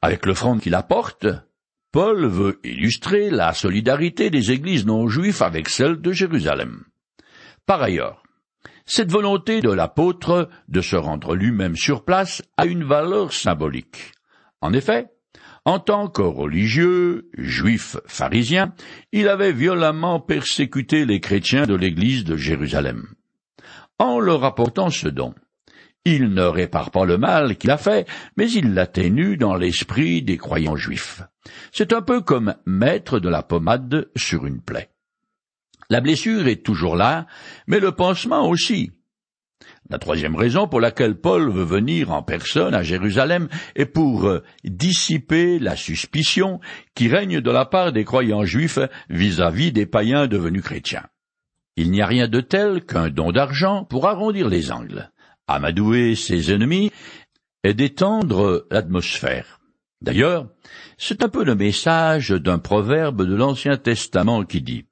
Avec 0.00 0.24
l'offrande 0.24 0.60
qu'il 0.60 0.76
apporte, 0.76 1.26
Paul 1.90 2.26
veut 2.26 2.60
illustrer 2.62 3.30
la 3.30 3.52
solidarité 3.52 4.30
des 4.30 4.52
églises 4.52 4.86
non 4.86 5.08
juives 5.08 5.42
avec 5.42 5.68
celle 5.68 6.00
de 6.00 6.12
Jérusalem. 6.12 6.84
Par 7.66 7.82
ailleurs, 7.82 8.22
cette 8.86 9.10
volonté 9.10 9.60
de 9.60 9.70
l'apôtre 9.70 10.48
de 10.68 10.80
se 10.80 10.96
rendre 10.96 11.34
lui-même 11.34 11.76
sur 11.76 12.04
place 12.04 12.42
a 12.56 12.66
une 12.66 12.84
valeur 12.84 13.32
symbolique. 13.32 14.12
En 14.60 14.72
effet, 14.72 15.08
en 15.64 15.78
tant 15.78 16.08
que 16.08 16.22
religieux, 16.22 17.30
juif 17.36 17.96
pharisien, 18.06 18.72
il 19.12 19.28
avait 19.28 19.52
violemment 19.52 20.20
persécuté 20.20 21.04
les 21.04 21.20
chrétiens 21.20 21.66
de 21.66 21.74
l'église 21.74 22.24
de 22.24 22.36
Jérusalem. 22.36 23.06
En 23.98 24.20
leur 24.20 24.44
apportant 24.44 24.90
ce 24.90 25.08
don, 25.08 25.34
il 26.04 26.32
ne 26.32 26.42
répare 26.42 26.90
pas 26.90 27.04
le 27.04 27.18
mal 27.18 27.56
qu'il 27.56 27.70
a 27.70 27.76
fait, 27.76 28.08
mais 28.36 28.50
il 28.50 28.72
l'atténue 28.74 29.36
dans 29.36 29.54
l'esprit 29.54 30.22
des 30.22 30.38
croyants 30.38 30.76
juifs. 30.76 31.22
C'est 31.72 31.92
un 31.92 32.02
peu 32.02 32.20
comme 32.20 32.54
mettre 32.64 33.18
de 33.18 33.28
la 33.28 33.42
pommade 33.42 34.08
sur 34.16 34.46
une 34.46 34.62
plaie. 34.62 34.90
La 35.90 36.00
blessure 36.00 36.46
est 36.48 36.64
toujours 36.64 36.96
là, 36.96 37.26
mais 37.66 37.80
le 37.80 37.92
pansement 37.92 38.48
aussi. 38.48 38.92
La 39.90 39.98
troisième 39.98 40.36
raison 40.36 40.68
pour 40.68 40.80
laquelle 40.80 41.18
Paul 41.18 41.50
veut 41.50 41.64
venir 41.64 42.10
en 42.10 42.22
personne 42.22 42.74
à 42.74 42.82
Jérusalem 42.82 43.48
est 43.74 43.86
pour 43.86 44.26
euh, 44.26 44.42
dissiper 44.64 45.58
la 45.58 45.76
suspicion 45.76 46.60
qui 46.94 47.08
règne 47.08 47.40
de 47.40 47.50
la 47.50 47.64
part 47.64 47.92
des 47.92 48.04
croyants 48.04 48.44
juifs 48.44 48.78
vis-à-vis 49.08 49.72
des 49.72 49.86
païens 49.86 50.26
devenus 50.26 50.62
chrétiens. 50.62 51.06
Il 51.76 51.90
n'y 51.90 52.02
a 52.02 52.06
rien 52.06 52.28
de 52.28 52.40
tel 52.40 52.84
qu'un 52.84 53.08
don 53.08 53.32
d'argent 53.32 53.84
pour 53.84 54.06
arrondir 54.06 54.48
les 54.48 54.72
angles, 54.72 55.10
amadouer 55.46 56.16
ses 56.16 56.52
ennemis 56.52 56.92
et 57.64 57.72
détendre 57.72 58.66
l'atmosphère. 58.70 59.60
D'ailleurs, 60.02 60.48
c'est 60.98 61.24
un 61.24 61.28
peu 61.28 61.44
le 61.44 61.54
message 61.54 62.30
d'un 62.30 62.58
proverbe 62.58 63.24
de 63.24 63.34
l'Ancien 63.34 63.76
Testament 63.78 64.44
qui 64.44 64.60
dit 64.60 64.84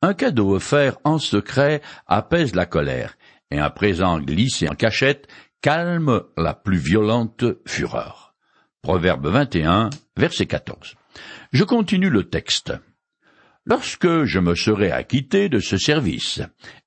Un 0.00 0.14
cadeau 0.14 0.54
offert 0.54 0.98
en 1.04 1.18
secret 1.18 1.82
apaise 2.06 2.54
la 2.54 2.66
colère, 2.66 3.16
et 3.52 3.58
un 3.58 3.70
présent 3.70 4.18
glissé 4.18 4.68
en 4.68 4.74
cachette 4.74 5.28
calme 5.60 6.22
la 6.36 6.54
plus 6.54 6.78
violente 6.78 7.44
fureur. 7.66 8.34
Proverbe 8.80 9.28
21, 9.28 9.90
verset 10.16 10.46
14. 10.46 10.94
Je 11.52 11.62
continue 11.62 12.08
le 12.08 12.24
texte. 12.24 12.72
Lorsque 13.64 14.24
je 14.24 14.40
me 14.40 14.56
serai 14.56 14.90
acquitté 14.90 15.48
de 15.48 15.60
ce 15.60 15.76
service, 15.76 16.40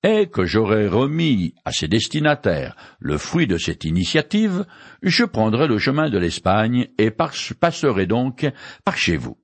et 0.03 0.27
que 0.27 0.43
j'aurai 0.43 0.87
remis 0.87 1.53
à 1.63 1.71
ses 1.71 1.87
destinataires 1.87 2.75
le 2.99 3.17
fruit 3.17 3.47
de 3.47 3.57
cette 3.57 3.85
initiative, 3.85 4.65
je 5.01 5.23
prendrai 5.23 5.67
le 5.67 5.77
chemin 5.77 6.09
de 6.09 6.17
l'Espagne 6.17 6.87
et 6.97 7.11
passerai 7.11 8.07
donc 8.07 8.45
par 8.83 8.97
chez 8.97 9.15
vous. 9.15 9.37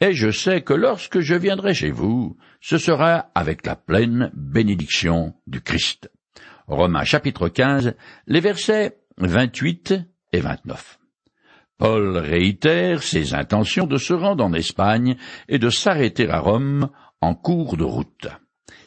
Et 0.00 0.12
je 0.12 0.30
sais 0.30 0.62
que 0.62 0.74
lorsque 0.74 1.20
je 1.20 1.34
viendrai 1.34 1.72
chez 1.72 1.90
vous, 1.90 2.36
ce 2.60 2.78
sera 2.78 3.30
avec 3.34 3.64
la 3.64 3.76
pleine 3.76 4.32
bénédiction 4.34 5.34
du 5.46 5.60
Christ. 5.60 6.10
Romains 6.66 7.04
chapitre 7.04 7.48
15, 7.48 7.94
les 8.26 8.40
versets 8.40 8.98
28 9.18 9.94
et 10.32 10.40
29. 10.40 10.98
Paul 11.78 12.16
réitère 12.16 13.04
ses 13.04 13.34
intentions 13.34 13.86
de 13.86 13.98
se 13.98 14.12
rendre 14.12 14.44
en 14.44 14.52
Espagne 14.52 15.16
et 15.48 15.60
de 15.60 15.70
s'arrêter 15.70 16.28
à 16.28 16.40
Rome 16.40 16.88
en 17.20 17.36
cours 17.36 17.76
de 17.76 17.84
route. 17.84 18.26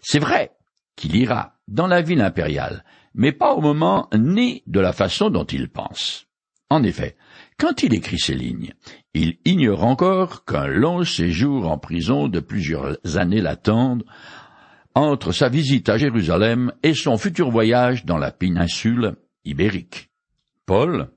C'est 0.02 0.20
vrai 0.20 0.52
qu'il 0.98 1.16
ira 1.16 1.54
dans 1.70 1.88
la 1.88 2.02
ville 2.02 2.22
impériale, 2.22 2.84
mais 3.14 3.32
pas 3.32 3.54
au 3.54 3.62
moment 3.62 4.10
ni 4.14 4.62
de 4.68 4.82
la 4.82 4.92
façon 4.92 5.30
dont 5.30 5.46
il 5.46 5.70
pense. 5.70 6.26
En 6.70 6.84
effet, 6.84 7.16
quand 7.58 7.82
il 7.82 7.94
écrit 7.94 8.20
ces 8.20 8.36
lignes, 8.36 8.74
il 9.14 9.38
ignore 9.46 9.86
encore 9.86 10.44
qu'un 10.44 10.68
long 10.68 11.06
séjour 11.06 11.72
en 11.72 11.78
prison 11.78 12.28
de 12.28 12.42
plusieurs 12.42 12.98
années 13.16 13.42
l'attendent 13.42 14.04
entre 14.96 15.32
sa 15.32 15.50
visite 15.50 15.90
à 15.90 15.98
Jérusalem 15.98 16.72
et 16.84 16.94
son 16.94 17.18
futur 17.18 17.50
voyage 17.50 18.06
dans 18.06 18.18
la 18.18 18.32
péninsule 18.32 19.16
ibérique. 19.46 20.10
Paul, 20.66 21.10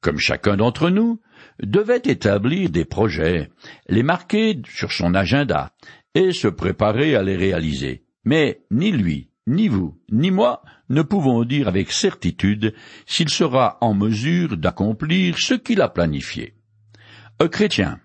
comme 0.00 0.18
chacun 0.18 0.56
d'entre 0.56 0.90
nous, 0.90 1.20
devait 1.62 2.02
établir 2.04 2.70
des 2.70 2.84
projets, 2.84 3.50
les 3.88 4.02
marquer 4.02 4.60
sur 4.68 4.92
son 4.92 5.14
agenda, 5.14 5.72
et 6.14 6.32
se 6.32 6.48
préparer 6.48 7.14
à 7.16 7.22
les 7.22 7.36
réaliser. 7.36 8.04
Mais 8.24 8.62
ni 8.70 8.90
lui, 8.90 9.30
ni 9.46 9.68
vous, 9.68 9.98
ni 10.10 10.30
moi 10.30 10.62
ne 10.88 11.02
pouvons 11.02 11.44
dire 11.44 11.68
avec 11.68 11.92
certitude 11.92 12.74
s'il 13.06 13.28
sera 13.28 13.78
en 13.80 13.94
mesure 13.94 14.56
d'accomplir 14.56 15.38
ce 15.38 15.54
qu'il 15.54 15.80
a 15.80 15.88
planifié. 15.88 16.54
Un 17.40 17.48
chrétien, 17.48 18.00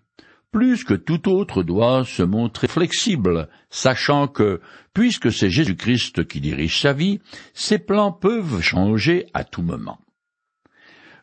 plus 0.54 0.86
que 0.86 0.94
tout 0.94 1.28
autre, 1.28 1.64
doit 1.64 2.06
se 2.06 2.24
montrer 2.24 2.68
flexible, 2.68 3.50
sachant 3.70 4.28
que, 4.28 4.62
puisque 4.94 5.32
c'est 5.32 5.50
Jésus-Christ 5.50 6.26
qui 6.28 6.40
dirige 6.40 6.80
sa 6.80 6.94
vie, 6.94 7.20
ses 7.54 7.80
plans 7.80 8.14
peuvent 8.14 8.62
changer 8.62 9.26
à 9.34 9.44
tout 9.44 9.64
moment. 9.64 10.00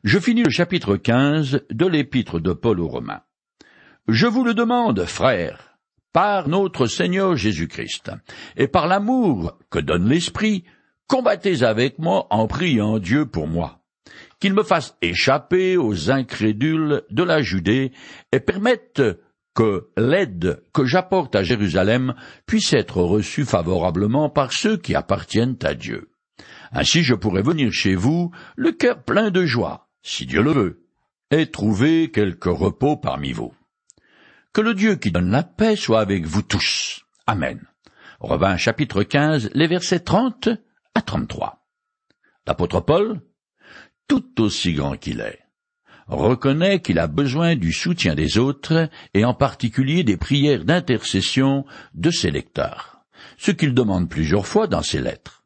Je 0.05 0.19
finis 0.19 0.43
le 0.43 0.51
chapitre 0.51 0.97
15 0.97 1.63
de 1.71 1.87
l'épître 1.87 2.41
de 2.41 2.53
Paul 2.53 2.81
aux 2.81 2.89
Romains. 2.89 3.23
Je 4.09 4.27
vous 4.27 4.45
le 4.45 4.53
demande, 4.53 5.05
frères, 5.05 5.79
par 6.13 6.49
notre 6.49 6.87
Seigneur 6.87 7.37
Jésus-Christ, 7.37 8.11
et 8.57 8.67
par 8.67 8.89
l'amour 8.89 9.57
que 9.71 9.79
donne 9.79 10.09
l'Esprit, 10.09 10.65
combattez 11.07 11.63
avec 11.63 11.99
moi 11.99 12.27
en 12.31 12.49
priant 12.49 12.99
Dieu 12.99 13.27
pour 13.27 13.47
moi, 13.47 13.80
qu'il 14.41 14.55
me 14.55 14.63
fasse 14.63 14.97
échapper 15.03 15.77
aux 15.77 16.11
incrédules 16.11 17.03
de 17.11 17.23
la 17.23 17.43
Judée 17.43 17.93
et 18.33 18.41
permette 18.41 19.03
que 19.55 19.91
l'aide 19.97 20.63
que 20.73 20.85
j'apporte 20.85 21.37
à 21.37 21.43
Jérusalem 21.43 22.15
puisse 22.47 22.73
être 22.73 23.03
reçue 23.03 23.45
favorablement 23.45 24.31
par 24.31 24.53
ceux 24.53 24.77
qui 24.77 24.95
appartiennent 24.95 25.59
à 25.63 25.75
Dieu. 25.75 26.11
Ainsi 26.73 27.03
je 27.03 27.15
pourrai 27.15 27.43
venir 27.43 27.73
chez 27.73 27.95
vous 27.95 28.31
le 28.57 28.73
cœur 28.73 29.03
plein 29.03 29.31
de 29.31 29.45
joie, 29.45 29.89
si 30.03 30.25
Dieu 30.25 30.43
le 30.43 30.53
veut, 30.53 30.87
et 31.31 31.51
trouver 31.51 32.11
quelque 32.11 32.49
repos 32.49 32.97
parmi 32.97 33.33
vous. 33.33 33.53
Que 34.53 34.61
le 34.61 34.75
Dieu 34.75 34.97
qui 34.97 35.13
donne 35.13 35.31
la 35.31 35.43
paix 35.43 35.77
soit 35.77 36.01
avec 36.01 36.25
vous 36.27 36.43
tous. 36.43 37.05
Amen. 37.27 37.61
Romains 38.21 38.57
chapitre 38.57 39.03
15, 39.03 39.51
les 39.55 39.67
versets 39.67 40.01
30 40.01 40.49
à 40.95 41.03
33. 41.03 41.65
L'apôtre 42.47 42.81
Paul, 42.81 43.21
tout 44.11 44.43
aussi 44.43 44.73
grand 44.73 44.97
qu'il 44.97 45.21
est, 45.21 45.39
reconnaît 46.09 46.81
qu'il 46.81 46.99
a 46.99 47.07
besoin 47.07 47.55
du 47.55 47.73
soutien 47.73 48.17
des 48.17 48.39
autres 48.39 48.91
et 49.15 49.25
en 49.25 49.35
particulier 49.35 50.03
des 50.03 50.17
prières 50.17 50.65
d'intercession 50.65 51.65
de 51.95 52.11
ses 52.11 52.33
lecteurs, 52.33 53.05
ce 53.39 53.53
qu'il 53.53 53.73
demande 53.73 54.09
plusieurs 54.09 54.49
fois 54.49 54.67
dans 54.67 54.83
ses 54.83 55.01
lettres. 55.01 55.45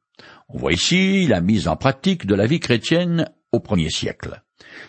On 0.48 0.56
voit 0.56 0.72
ici 0.72 1.26
la 1.26 1.42
mise 1.42 1.68
en 1.68 1.76
pratique 1.76 2.24
de 2.24 2.34
la 2.34 2.46
vie 2.46 2.58
chrétienne 2.58 3.28
au 3.52 3.60
premier 3.60 3.90
siècle. 3.90 4.42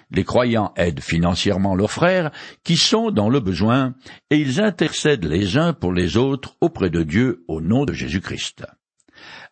Les 0.10 0.24
croyants 0.24 0.72
aident 0.78 1.04
financièrement 1.04 1.76
leurs 1.76 1.92
frères 1.92 2.32
qui 2.64 2.78
sont 2.78 3.12
dans 3.12 3.30
le 3.30 3.42
besoin 3.42 3.94
et 4.30 4.38
ils 4.38 4.62
intercèdent 4.62 5.26
les 5.26 5.58
uns 5.58 5.74
pour 5.74 5.92
les 5.92 6.16
autres 6.16 6.56
auprès 6.62 6.90
de 6.90 7.04
Dieu 7.04 7.44
au 7.50 7.60
nom 7.60 7.84
de 7.84 7.92
Jésus-Christ. 7.92 8.66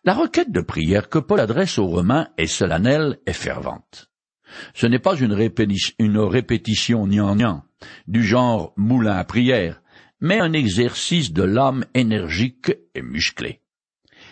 La 0.02 0.14
requête 0.14 0.50
de 0.50 0.62
prière 0.62 1.10
que 1.10 1.18
Paul 1.18 1.40
adresse 1.40 1.78
aux 1.78 1.88
Romains 1.88 2.28
est 2.38 2.46
solennelle 2.46 3.18
et 3.26 3.34
fervente. 3.34 4.10
Ce 4.74 4.86
n'est 4.86 4.98
pas 4.98 5.16
une, 5.16 5.32
répétition, 5.32 5.94
une 5.98 6.18
répétition 6.18 7.08
du 8.06 8.22
genre 8.22 8.72
moulin 8.76 9.16
à 9.16 9.24
prière, 9.24 9.82
mais 10.20 10.40
un 10.40 10.52
exercice 10.52 11.32
de 11.32 11.42
l'âme 11.42 11.84
énergique 11.94 12.72
et 12.94 13.02
musclé. 13.02 13.60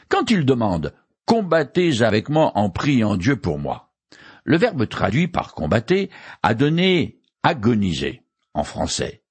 Quand 0.09 0.31
il 0.31 0.45
demande 0.45 0.95
Combattez 1.25 2.03
avec 2.03 2.29
moi 2.29 2.53
en 2.57 2.69
priant 2.69 3.17
Dieu 3.17 3.37
pour 3.37 3.59
moi, 3.59 3.93
le 4.45 4.57
verbe 4.57 4.89
traduit 4.89 5.29
par 5.29 5.55
combattez 5.55 6.11
a 6.43 6.55
donné 6.55 7.21
agoniser 7.43 8.23
en 8.55 8.65
français. 8.65 9.23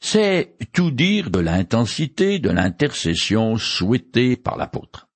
C'est 0.00 0.56
tout 0.72 0.90
dire 0.90 1.30
de 1.30 1.38
l'intensité 1.38 2.38
de 2.38 2.50
l'intercession 2.50 3.56
souhaitée 3.56 4.36
par 4.36 4.56
l'apôtre. 4.56 5.08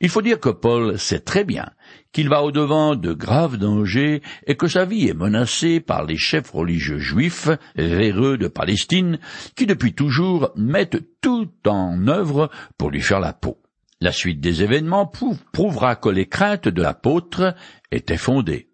Il 0.00 0.08
faut 0.08 0.22
dire 0.22 0.40
que 0.40 0.48
Paul 0.48 0.98
sait 0.98 1.20
très 1.20 1.44
bien 1.44 1.70
qu'il 2.12 2.28
va 2.28 2.42
au-devant 2.42 2.96
de 2.96 3.12
graves 3.12 3.56
dangers 3.56 4.22
et 4.46 4.56
que 4.56 4.66
sa 4.66 4.84
vie 4.84 5.08
est 5.08 5.14
menacée 5.14 5.80
par 5.80 6.04
les 6.04 6.16
chefs 6.16 6.50
religieux 6.50 6.98
juifs 6.98 7.48
véreux 7.76 8.38
de 8.38 8.48
Palestine 8.48 9.18
qui 9.56 9.66
depuis 9.66 9.94
toujours 9.94 10.50
mettent 10.56 11.02
tout 11.20 11.50
en 11.66 12.08
œuvre 12.08 12.50
pour 12.78 12.90
lui 12.90 13.00
faire 13.00 13.20
la 13.20 13.32
peau. 13.32 13.58
La 14.00 14.12
suite 14.12 14.40
des 14.40 14.62
événements 14.62 15.10
prouvera 15.52 15.94
que 15.94 16.08
les 16.08 16.26
craintes 16.26 16.68
de 16.68 16.82
l'apôtre 16.82 17.54
étaient 17.92 18.16
fondées. 18.16 18.70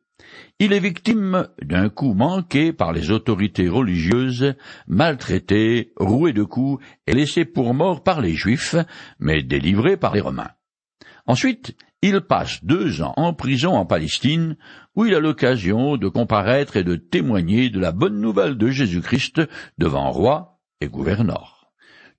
Il 0.58 0.72
est 0.72 0.80
victime 0.80 1.48
d'un 1.60 1.88
coup 1.88 2.14
manqué 2.14 2.72
par 2.72 2.92
les 2.92 3.10
autorités 3.10 3.68
religieuses, 3.68 4.54
maltraité, 4.86 5.92
roué 5.96 6.32
de 6.32 6.44
coups 6.44 6.82
et 7.06 7.12
laissé 7.12 7.44
pour 7.44 7.74
mort 7.74 8.02
par 8.02 8.20
les 8.20 8.34
Juifs, 8.34 8.76
mais 9.18 9.42
délivré 9.42 9.96
par 9.96 10.14
les 10.14 10.20
Romains. 10.20 10.50
Ensuite, 11.26 11.76
il 12.02 12.20
passe 12.20 12.62
deux 12.64 13.02
ans 13.02 13.14
en 13.16 13.32
prison 13.32 13.74
en 13.74 13.86
Palestine, 13.86 14.56
où 14.94 15.06
il 15.06 15.14
a 15.14 15.20
l'occasion 15.20 15.96
de 15.96 16.08
comparaître 16.08 16.76
et 16.76 16.84
de 16.84 16.96
témoigner 16.96 17.70
de 17.70 17.80
la 17.80 17.92
bonne 17.92 18.20
nouvelle 18.20 18.56
de 18.56 18.68
Jésus-Christ 18.68 19.42
devant 19.78 20.10
roi 20.10 20.60
et 20.80 20.88
gouverneur. 20.88 21.72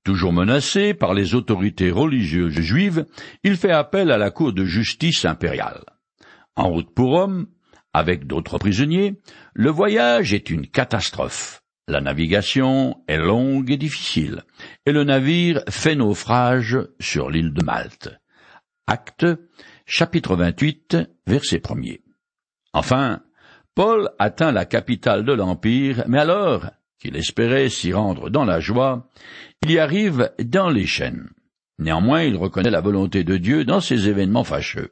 Toujours 0.03 0.33
menacé 0.33 0.93
par 0.93 1.13
les 1.13 1.35
autorités 1.35 1.91
religieuses 1.91 2.59
juives, 2.59 3.05
il 3.43 3.57
fait 3.57 3.71
appel 3.71 4.09
à 4.09 4.17
la 4.17 4.31
Cour 4.31 4.53
de 4.53 4.65
justice 4.65 5.25
impériale. 5.25 5.83
En 6.55 6.69
route 6.69 6.93
pour 6.93 7.11
Rome, 7.11 7.47
avec 7.93 8.25
d'autres 8.25 8.57
prisonniers, 8.57 9.19
le 9.53 9.69
voyage 9.69 10.33
est 10.33 10.49
une 10.49 10.67
catastrophe. 10.67 11.61
La 11.87 12.01
navigation 12.01 13.03
est 13.07 13.17
longue 13.17 13.71
et 13.71 13.77
difficile, 13.77 14.43
et 14.85 14.91
le 14.91 15.03
navire 15.03 15.61
fait 15.69 15.95
naufrage 15.95 16.77
sur 16.99 17.29
l'île 17.29 17.53
de 17.53 17.63
Malte. 17.63 18.09
Acte, 18.87 19.25
chapitre 19.89 20.35
28, 20.35 20.97
verset 21.25 21.61
1 21.69 21.75
Enfin, 22.73 23.21
Paul 23.73 24.09
atteint 24.19 24.51
la 24.51 24.65
capitale 24.65 25.23
de 25.23 25.31
l'Empire, 25.31 26.03
mais 26.09 26.19
alors 26.19 26.69
qu'il 26.99 27.15
espérait 27.15 27.69
s'y 27.69 27.93
rendre 27.93 28.29
dans 28.29 28.43
la 28.43 28.59
joie, 28.59 29.07
il 29.63 29.71
y 29.71 29.79
arrive 29.79 30.29
dans 30.43 30.69
les 30.69 30.85
chaînes. 30.85 31.29
Néanmoins, 31.79 32.23
il 32.23 32.35
reconnaît 32.35 32.69
la 32.69 32.81
volonté 32.81 33.23
de 33.23 33.37
Dieu 33.37 33.63
dans 33.63 33.79
ces 33.79 34.09
événements 34.09 34.43
fâcheux. 34.43 34.91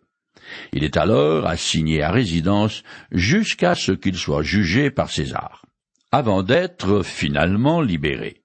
Il 0.71 0.85
est 0.85 0.95
alors 0.95 1.45
assigné 1.45 2.01
à 2.01 2.11
résidence 2.11 2.83
jusqu'à 3.11 3.75
ce 3.75 3.91
qu'il 3.91 4.15
soit 4.15 4.43
jugé 4.43 4.91
par 4.91 5.09
César, 5.11 5.65
avant 6.13 6.41
d'être 6.41 7.03
finalement 7.03 7.81
libéré. 7.81 8.43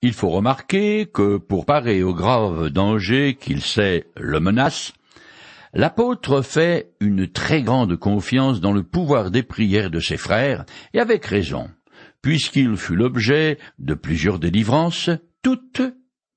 Il 0.00 0.14
faut 0.14 0.30
remarquer 0.30 1.10
que 1.12 1.36
pour 1.36 1.66
parer 1.66 2.02
au 2.02 2.14
grave 2.14 2.70
danger 2.70 3.36
qu'il 3.38 3.60
sait 3.60 4.06
le 4.16 4.40
menace, 4.40 4.94
l'apôtre 5.72 6.42
fait 6.42 6.92
une 7.00 7.28
très 7.28 7.62
grande 7.62 7.96
confiance 7.96 8.60
dans 8.60 8.72
le 8.72 8.82
pouvoir 8.82 9.30
des 9.30 9.42
prières 9.42 9.90
de 9.90 10.00
ses 10.00 10.16
frères, 10.16 10.64
et 10.94 11.00
avec 11.00 11.24
raison, 11.26 11.70
puisqu'il 12.22 12.76
fut 12.76 12.96
l'objet 12.96 13.58
de 13.78 13.94
plusieurs 13.94 14.38
délivrances, 14.38 15.10
toutes 15.42 15.82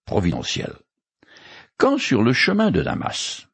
providentielles. 0.06 0.76
Quand 1.78 1.98
sur 1.98 2.24
le 2.24 2.34
chemin 2.34 2.72
de 2.72 2.82
Damas, 2.82 3.48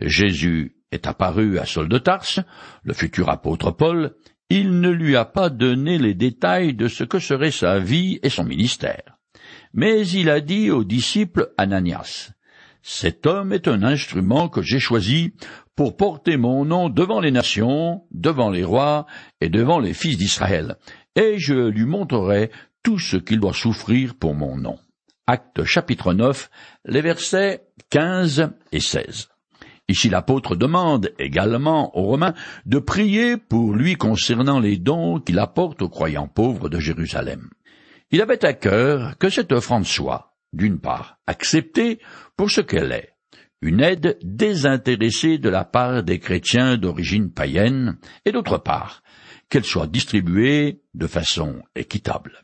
Jésus 0.00 0.76
est 0.90 1.06
apparu 1.06 1.58
à 1.58 1.66
Saul 1.66 1.88
de 1.88 1.98
Tarse, 1.98 2.40
le 2.82 2.94
futur 2.94 3.28
apôtre 3.28 3.70
Paul, 3.70 4.14
il 4.48 4.80
ne 4.80 4.90
lui 4.90 5.16
a 5.16 5.24
pas 5.24 5.50
donné 5.50 5.98
les 5.98 6.14
détails 6.14 6.74
de 6.74 6.88
ce 6.88 7.04
que 7.04 7.18
serait 7.18 7.50
sa 7.50 7.78
vie 7.78 8.18
et 8.22 8.30
son 8.30 8.44
ministère. 8.44 9.18
Mais 9.72 10.06
il 10.06 10.30
a 10.30 10.40
dit 10.40 10.70
au 10.70 10.84
disciple 10.84 11.52
Ananias, 11.58 12.30
Cet 12.88 13.26
homme 13.26 13.52
est 13.52 13.66
un 13.66 13.82
instrument 13.82 14.48
que 14.48 14.62
j'ai 14.62 14.78
choisi 14.78 15.34
pour 15.74 15.96
porter 15.96 16.36
mon 16.36 16.64
nom 16.64 16.88
devant 16.88 17.18
les 17.18 17.32
nations, 17.32 18.04
devant 18.12 18.48
les 18.48 18.62
rois 18.62 19.06
et 19.40 19.48
devant 19.48 19.80
les 19.80 19.92
fils 19.92 20.16
d'Israël, 20.16 20.76
et 21.16 21.36
je 21.36 21.54
lui 21.54 21.84
montrerai 21.84 22.52
tout 22.84 23.00
ce 23.00 23.16
qu'il 23.16 23.40
doit 23.40 23.52
souffrir 23.52 24.14
pour 24.14 24.36
mon 24.36 24.56
nom. 24.56 24.78
Acte 25.26 25.64
chapitre 25.64 26.14
9, 26.14 26.48
les 26.84 27.00
versets 27.00 27.66
15 27.90 28.52
et 28.70 28.80
16. 28.80 29.30
Ici 29.88 30.08
l'apôtre 30.08 30.54
demande 30.54 31.12
également 31.18 31.98
aux 31.98 32.04
Romains 32.04 32.34
de 32.66 32.78
prier 32.78 33.36
pour 33.36 33.74
lui 33.74 33.96
concernant 33.96 34.60
les 34.60 34.76
dons 34.76 35.18
qu'il 35.18 35.40
apporte 35.40 35.82
aux 35.82 35.88
croyants 35.88 36.28
pauvres 36.28 36.68
de 36.68 36.78
Jérusalem. 36.78 37.50
Il 38.12 38.22
avait 38.22 38.44
à 38.44 38.52
cœur 38.52 39.18
que 39.18 39.28
cette 39.28 39.50
offrande 39.50 39.86
soit, 39.86 40.35
d'une 40.52 40.80
part, 40.80 41.18
acceptée 41.26 42.00
pour 42.36 42.50
ce 42.50 42.60
qu'elle 42.60 42.92
est, 42.92 43.12
une 43.62 43.80
aide 43.80 44.18
désintéressée 44.22 45.38
de 45.38 45.48
la 45.48 45.64
part 45.64 46.02
des 46.02 46.18
chrétiens 46.18 46.76
d'origine 46.76 47.32
païenne, 47.32 47.98
et 48.24 48.32
d'autre 48.32 48.58
part, 48.58 49.02
qu'elle 49.48 49.64
soit 49.64 49.86
distribuée 49.86 50.82
de 50.94 51.06
façon 51.06 51.62
équitable. 51.74 52.42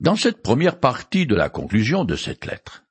Dans 0.00 0.16
cette 0.16 0.42
première 0.42 0.80
partie 0.80 1.26
de 1.26 1.34
la 1.34 1.48
conclusion 1.48 2.04
de 2.04 2.16
cette 2.16 2.46
lettre, 2.46 2.84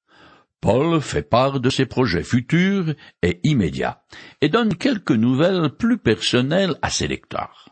Paul 0.61 0.99
fait 0.99 1.23
part 1.23 1.59
de 1.59 1.69
ses 1.69 1.85
projets 1.85 2.23
futurs 2.23 2.93
et 3.23 3.39
immédiats, 3.43 4.03
et 4.41 4.49
donne 4.49 4.75
quelques 4.75 5.11
nouvelles 5.11 5.69
plus 5.77 5.97
personnelles 5.97 6.75
à 6.81 6.89
ses 6.89 7.07
lecteurs. 7.07 7.69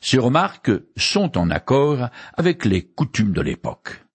Ces 0.00 0.18
remarques 0.18 0.72
sont 0.96 1.38
en 1.38 1.50
accord 1.50 2.10
avec 2.34 2.64
les 2.64 2.86
coutumes 2.86 3.32
de 3.32 3.40
l'époque. 3.40 4.05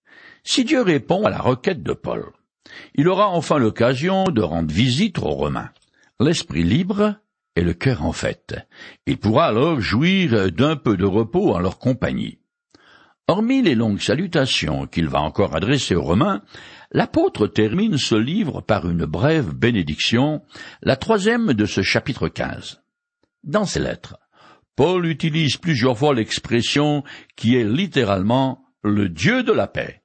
Si 0.43 0.63
Dieu 0.65 0.81
répond 0.81 1.25
à 1.25 1.29
la 1.29 1.39
requête 1.39 1.83
de 1.83 1.93
Paul, 1.93 2.31
il 2.95 3.07
aura 3.07 3.29
enfin 3.29 3.57
l'occasion 3.57 4.25
de 4.25 4.41
rendre 4.41 4.71
visite 4.71 5.19
aux 5.19 5.29
Romains. 5.29 5.71
L'esprit 6.19 6.63
libre 6.63 7.15
et 7.55 7.61
le 7.61 7.73
cœur 7.73 8.03
en 8.03 8.11
fête. 8.11 8.55
Il 9.05 9.17
pourra 9.17 9.47
alors 9.47 9.81
jouir 9.81 10.51
d'un 10.51 10.75
peu 10.75 10.97
de 10.97 11.05
repos 11.05 11.53
en 11.53 11.59
leur 11.59 11.79
compagnie. 11.79 12.39
Hormis 13.27 13.61
les 13.61 13.75
longues 13.75 14.01
salutations 14.01 14.87
qu'il 14.87 15.07
va 15.07 15.21
encore 15.21 15.55
adresser 15.55 15.95
aux 15.95 16.01
Romains, 16.01 16.41
l'apôtre 16.91 17.47
termine 17.47 17.97
ce 17.97 18.15
livre 18.15 18.61
par 18.61 18.89
une 18.89 19.05
brève 19.05 19.53
bénédiction, 19.53 20.41
la 20.81 20.95
troisième 20.95 21.53
de 21.53 21.65
ce 21.65 21.81
chapitre 21.81 22.27
quinze. 22.27 22.81
Dans 23.43 23.65
ses 23.65 23.79
lettres, 23.79 24.17
Paul 24.75 25.05
utilise 25.05 25.57
plusieurs 25.57 25.97
fois 25.97 26.13
l'expression 26.13 27.03
qui 27.35 27.55
est 27.55 27.63
littéralement 27.63 28.65
le 28.83 29.09
Dieu 29.09 29.43
de 29.43 29.51
la 29.51 29.67
paix, 29.67 30.00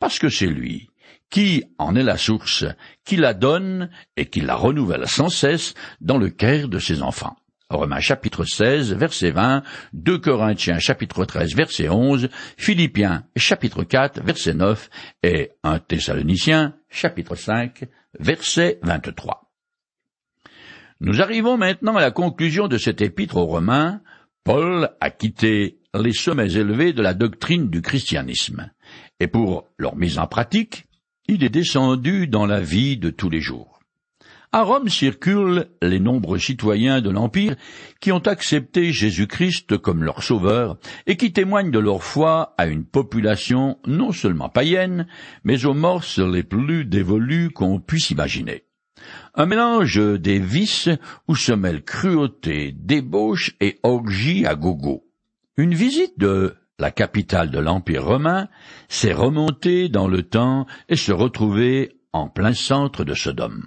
parce 0.00 0.18
que 0.18 0.28
c'est 0.28 0.46
lui 0.46 0.88
qui 1.30 1.62
en 1.78 1.94
est 1.94 2.02
la 2.02 2.16
source, 2.16 2.64
qui 3.04 3.16
la 3.16 3.34
donne 3.34 3.88
et 4.16 4.26
qui 4.26 4.40
la 4.40 4.56
renouvelle 4.56 5.06
sans 5.06 5.28
cesse 5.28 5.74
dans 6.00 6.18
le 6.18 6.28
cœur 6.28 6.68
de 6.68 6.80
ses 6.80 7.02
enfants. 7.02 7.36
Romains 7.68 8.00
chapitre 8.00 8.44
16, 8.44 8.94
verset 8.94 9.30
20, 9.30 9.62
2 9.92 10.18
Corinthiens 10.18 10.80
chapitre 10.80 11.24
13, 11.24 11.54
verset 11.54 11.88
11, 11.88 12.28
Philippiens 12.56 13.24
chapitre 13.36 13.84
4, 13.84 14.24
verset 14.24 14.54
9 14.54 14.90
et 15.22 15.52
1 15.62 15.78
Thessaloniciens 15.78 16.74
chapitre 16.88 17.36
5, 17.36 17.84
verset 18.18 18.80
23. 18.82 19.52
Nous 20.98 21.22
arrivons 21.22 21.56
maintenant 21.56 21.94
à 21.94 22.00
la 22.00 22.10
conclusion 22.10 22.66
de 22.66 22.76
cet 22.76 23.00
épître 23.00 23.36
aux 23.36 23.46
Romains. 23.46 24.02
Paul 24.42 24.90
a 25.00 25.10
quitté 25.10 25.78
les 25.94 26.12
sommets 26.12 26.52
élevés 26.54 26.92
de 26.92 27.02
la 27.02 27.14
doctrine 27.14 27.70
du 27.70 27.82
christianisme, 27.82 28.70
et 29.20 29.28
pour 29.28 29.68
leur 29.78 29.96
mise 29.96 30.18
en 30.18 30.26
pratique, 30.26 30.86
il 31.28 31.44
est 31.44 31.50
descendu 31.50 32.26
dans 32.26 32.46
la 32.46 32.60
vie 32.60 32.96
de 32.96 33.10
tous 33.10 33.30
les 33.30 33.40
jours. 33.40 33.80
À 34.52 34.62
Rome 34.62 34.88
circulent 34.88 35.66
les 35.80 36.00
nombreux 36.00 36.40
citoyens 36.40 37.00
de 37.00 37.10
l'Empire 37.10 37.54
qui 38.00 38.10
ont 38.10 38.26
accepté 38.26 38.92
Jésus-Christ 38.92 39.78
comme 39.78 40.02
leur 40.02 40.24
sauveur 40.24 40.76
et 41.06 41.16
qui 41.16 41.32
témoignent 41.32 41.70
de 41.70 41.78
leur 41.78 42.02
foi 42.02 42.54
à 42.58 42.66
une 42.66 42.84
population 42.84 43.78
non 43.86 44.10
seulement 44.10 44.48
païenne, 44.48 45.06
mais 45.44 45.66
aux 45.66 45.74
morses 45.74 46.18
les 46.18 46.42
plus 46.42 46.84
dévolues 46.84 47.50
qu'on 47.50 47.78
puisse 47.78 48.10
imaginer. 48.10 48.64
Un 49.36 49.46
mélange 49.46 50.00
des 50.18 50.40
vices 50.40 50.88
où 51.28 51.36
se 51.36 51.52
mêlent 51.52 51.84
cruauté, 51.84 52.74
débauche 52.76 53.54
et 53.60 53.78
orgie 53.84 54.46
à 54.46 54.56
gogo. 54.56 55.04
Une 55.56 55.74
visite 55.74 56.18
de 56.18 56.56
la 56.80 56.90
capitale 56.90 57.50
de 57.50 57.58
l'Empire 57.58 58.04
romain 58.04 58.48
s'est 58.88 59.12
remontée 59.12 59.88
dans 59.88 60.08
le 60.08 60.22
temps 60.22 60.66
et 60.88 60.96
se 60.96 61.12
retrouvait 61.12 61.92
en 62.12 62.28
plein 62.28 62.54
centre 62.54 63.04
de 63.04 63.14
Sodome. 63.14 63.66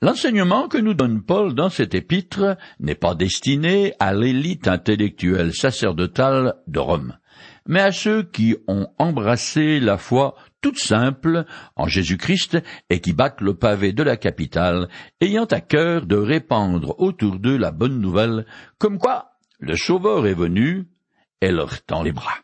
L'enseignement 0.00 0.68
que 0.68 0.78
nous 0.78 0.94
donne 0.94 1.22
Paul 1.22 1.54
dans 1.54 1.68
cet 1.68 1.94
épître 1.94 2.56
n'est 2.78 2.94
pas 2.94 3.14
destiné 3.14 3.92
à 3.98 4.14
l'élite 4.14 4.66
intellectuelle 4.66 5.52
sacerdotale 5.52 6.54
de 6.68 6.78
Rome, 6.78 7.18
mais 7.66 7.80
à 7.80 7.92
ceux 7.92 8.22
qui 8.22 8.56
ont 8.66 8.88
embrassé 8.98 9.78
la 9.78 9.98
foi 9.98 10.36
toute 10.62 10.78
simple 10.78 11.44
en 11.76 11.86
Jésus-Christ 11.86 12.58
et 12.88 13.00
qui 13.00 13.12
battent 13.12 13.42
le 13.42 13.54
pavé 13.54 13.92
de 13.92 14.02
la 14.02 14.16
capitale, 14.16 14.88
ayant 15.20 15.46
à 15.46 15.60
cœur 15.60 16.06
de 16.06 16.16
répandre 16.16 16.94
autour 16.98 17.38
d'eux 17.38 17.58
la 17.58 17.70
bonne 17.70 18.00
nouvelle, 18.00 18.46
comme 18.78 18.98
quoi 18.98 19.32
le 19.58 19.76
Sauveur 19.76 20.26
est 20.26 20.34
venu 20.34 20.86
et 21.40 21.50
leur 21.50 21.82
tend 21.82 22.02
les 22.02 22.12
bras. 22.12 22.38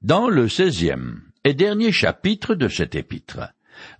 Dans 0.00 0.28
le 0.28 0.48
seizième 0.48 1.22
et 1.44 1.54
dernier 1.54 1.92
chapitre 1.92 2.54
de 2.54 2.68
cet 2.68 2.94
épître, 2.94 3.40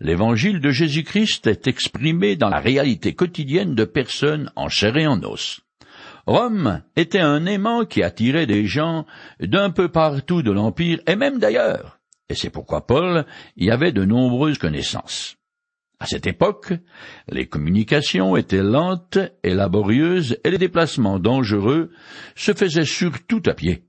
L'évangile 0.00 0.60
de 0.60 0.70
Jésus-Christ 0.70 1.46
est 1.46 1.66
exprimé 1.66 2.36
dans 2.36 2.48
la 2.48 2.60
réalité 2.60 3.14
quotidienne 3.14 3.74
de 3.74 3.84
personnes 3.84 4.50
en 4.56 4.68
chair 4.68 4.96
et 4.96 5.06
en 5.06 5.22
os. 5.22 5.60
Rome 6.26 6.82
était 6.96 7.20
un 7.20 7.46
aimant 7.46 7.84
qui 7.84 8.02
attirait 8.02 8.46
des 8.46 8.66
gens 8.66 9.06
d'un 9.40 9.70
peu 9.70 9.88
partout 9.88 10.42
de 10.42 10.52
l'Empire 10.52 11.00
et 11.06 11.16
même 11.16 11.38
d'ailleurs, 11.38 11.98
et 12.28 12.34
c'est 12.34 12.50
pourquoi 12.50 12.86
Paul 12.86 13.26
y 13.56 13.70
avait 13.70 13.92
de 13.92 14.04
nombreuses 14.04 14.58
connaissances. 14.58 15.36
À 15.98 16.06
cette 16.06 16.26
époque, 16.26 16.72
les 17.28 17.46
communications 17.46 18.36
étaient 18.36 18.62
lentes 18.62 19.18
et 19.42 19.54
laborieuses 19.54 20.36
et 20.44 20.50
les 20.50 20.58
déplacements 20.58 21.18
dangereux 21.18 21.90
se 22.34 22.52
faisaient 22.52 22.84
surtout 22.84 23.42
à 23.46 23.54
pied. 23.54 23.84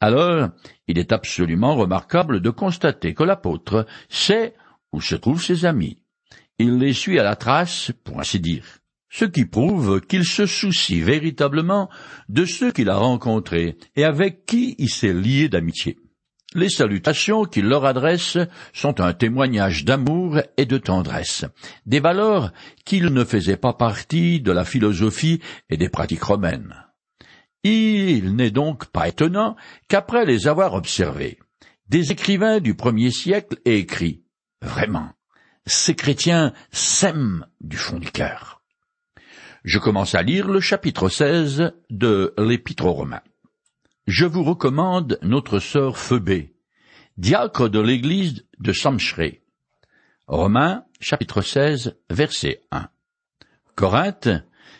Alors, 0.00 0.50
il 0.88 0.98
est 0.98 1.12
absolument 1.12 1.74
remarquable 1.74 2.40
de 2.40 2.50
constater 2.50 3.14
que 3.14 3.24
l'apôtre 3.24 3.86
sait 4.08 4.54
où 4.92 5.00
se 5.00 5.14
trouvent 5.14 5.42
ses 5.42 5.64
amis. 5.64 5.98
Il 6.58 6.78
les 6.78 6.92
suit 6.92 7.18
à 7.18 7.22
la 7.22 7.36
trace, 7.36 7.92
pour 8.04 8.20
ainsi 8.20 8.40
dire. 8.40 8.64
Ce 9.08 9.24
qui 9.24 9.46
prouve 9.46 10.00
qu'il 10.00 10.24
se 10.24 10.46
soucie 10.46 11.00
véritablement 11.00 11.88
de 12.28 12.44
ceux 12.44 12.72
qu'il 12.72 12.90
a 12.90 12.96
rencontrés 12.96 13.78
et 13.94 14.04
avec 14.04 14.44
qui 14.46 14.74
il 14.78 14.90
s'est 14.90 15.12
lié 15.12 15.48
d'amitié. 15.48 15.98
Les 16.54 16.70
salutations 16.70 17.44
qu'il 17.44 17.66
leur 17.66 17.84
adresse 17.84 18.38
sont 18.72 19.00
un 19.00 19.12
témoignage 19.12 19.84
d'amour 19.84 20.40
et 20.56 20.64
de 20.64 20.78
tendresse, 20.78 21.44
des 21.84 22.00
valeurs 22.00 22.52
qu'il 22.84 23.06
ne 23.06 23.24
faisaient 23.24 23.56
pas 23.56 23.74
partie 23.74 24.40
de 24.40 24.52
la 24.52 24.64
philosophie 24.64 25.40
et 25.68 25.76
des 25.76 25.88
pratiques 25.88 26.22
romaines. 26.22 26.85
Il 27.68 28.36
n'est 28.36 28.52
donc 28.52 28.86
pas 28.86 29.08
étonnant 29.08 29.56
qu'après 29.88 30.24
les 30.24 30.46
avoir 30.46 30.74
observés, 30.74 31.40
des 31.88 32.12
écrivains 32.12 32.60
du 32.60 32.76
premier 32.76 33.10
siècle 33.10 33.58
aient 33.64 33.80
écrit 33.80 34.22
Vraiment, 34.62 35.10
ces 35.66 35.96
chrétiens 35.96 36.52
s'aiment 36.70 37.44
du 37.60 37.76
fond 37.76 37.98
du 37.98 38.12
cœur. 38.12 38.62
Je 39.64 39.80
commence 39.80 40.14
à 40.14 40.22
lire 40.22 40.46
le 40.46 40.60
chapitre 40.60 41.08
16 41.08 41.72
de 41.90 42.32
l'Épître 42.38 42.84
aux 42.84 42.92
Romains. 42.92 43.24
Je 44.06 44.26
vous 44.26 44.44
recommande 44.44 45.18
notre 45.22 45.58
sœur 45.58 45.98
Phoebé, 45.98 46.54
diacre 47.16 47.68
de 47.68 47.80
l'église 47.80 48.46
de 48.60 48.72
Samchré. 48.72 49.42
Romains, 50.28 50.84
chapitre 51.00 51.42
16, 51.42 51.96
verset 52.10 52.60
1. 52.70 52.88
Corinthe, 53.74 54.28